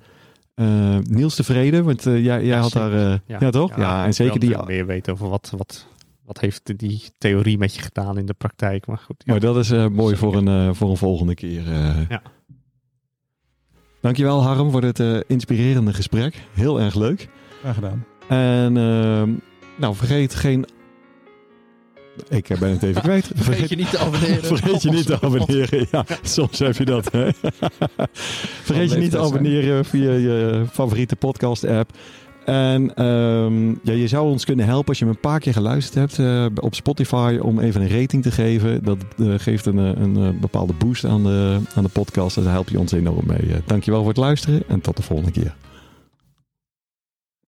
Eh, 0.54 0.98
Niels 0.98 1.34
tevreden, 1.34 1.84
want 1.84 2.06
eh, 2.06 2.24
jij, 2.24 2.44
jij 2.44 2.58
had 2.58 2.70
zeker. 2.70 2.90
daar... 2.90 3.12
eh, 3.28 3.38
ja. 3.40 3.50
toch? 3.50 3.76
Ja, 3.76 4.04
en 4.04 4.14
zeker 4.14 4.40
die... 4.40 4.56
meer 4.66 4.86
weten 4.86 5.12
over 5.12 5.28
wat, 5.28 5.52
wat, 5.56 5.86
wat 6.24 6.40
heeft 6.40 6.78
die 6.78 7.02
theorie 7.18 7.58
met 7.58 7.74
je 7.74 7.82
gedaan 7.82 8.18
in 8.18 8.26
de 8.26 8.34
praktijk. 8.34 8.86
Maar 8.86 8.98
goed, 8.98 9.16
ja. 9.24 9.32
Maar 9.32 9.40
dat 9.40 9.56
is 9.56 9.70
eh, 9.70 9.86
mooi 9.88 10.16
voor 10.16 10.34
een, 10.36 10.48
eh, 10.48 10.68
voor 10.74 10.90
een 10.90 10.96
volgende 10.96 11.34
keer. 11.34 11.72
eh. 11.72 12.08
Ja. 12.08 12.22
Dankjewel 14.00 14.42
Harm 14.42 14.70
voor 14.70 14.80
dit 14.80 15.00
eh, 15.00 15.18
inspirerende 15.26 15.92
gesprek. 15.92 16.42
Heel 16.52 16.80
erg 16.80 16.94
leuk. 16.94 17.28
Graag 17.60 17.74
gedaan. 17.74 18.04
En 18.28 18.76
ehm, 18.76 19.32
nou, 19.76 19.94
vergeet 19.94 20.34
geen... 20.34 20.66
Ik 22.28 22.48
ben 22.60 22.70
het 22.70 22.82
even 22.82 23.02
kwijt. 23.02 23.30
Vergeet 23.34 23.68
je 23.68 23.76
niet 23.76 23.90
te 23.90 23.98
abonneren. 23.98 24.44
Vergeet 24.56 24.82
je 24.82 24.90
niet 24.90 25.06
te 25.06 25.20
abonneren. 25.20 25.86
Ja, 25.90 26.04
soms 26.22 26.58
heb 26.58 26.76
je 26.76 26.84
dat. 26.84 27.12
Hè? 27.12 27.28
Vergeet 28.68 28.90
je 28.90 28.98
niet 28.98 29.10
te 29.10 29.18
abonneren 29.18 29.84
via 29.84 30.10
je 30.10 30.64
favoriete 30.72 31.16
podcast 31.16 31.64
app. 31.66 31.90
En 32.44 32.94
ehm, 32.94 33.68
ja, 33.68 33.92
je 33.92 34.08
zou 34.08 34.30
ons 34.30 34.44
kunnen 34.44 34.66
helpen 34.66 34.88
als 34.88 34.98
je 34.98 35.04
hem 35.04 35.14
een 35.14 35.20
paar 35.20 35.40
keer 35.40 35.52
geluisterd 35.52 35.94
hebt 35.94 36.18
eh, 36.18 36.46
op 36.64 36.74
Spotify 36.74 37.38
om 37.40 37.58
even 37.58 37.80
een 37.80 38.00
rating 38.00 38.22
te 38.22 38.30
geven. 38.30 38.84
Dat 38.84 38.98
eh, 39.18 39.34
geeft 39.36 39.66
een, 39.66 39.78
eh, 39.78 40.02
een, 40.02 40.16
eh, 40.16 40.40
bepaalde 40.40 40.72
boost 40.72 41.04
aan 41.04 41.22
de, 41.22 41.58
aan 41.74 41.82
de 41.84 41.90
podcast. 41.90 42.36
En 42.36 42.42
daar 42.42 42.52
help 42.52 42.68
je 42.68 42.78
ons 42.78 42.92
enorm 42.92 43.26
mee. 43.26 43.52
Eh, 43.52 43.58
dankjewel 43.66 44.00
voor 44.00 44.08
het 44.08 44.16
luisteren 44.18 44.62
en 44.68 44.80
tot 44.80 44.96
de 44.96 45.02
volgende 45.02 45.30
keer. 45.32 45.54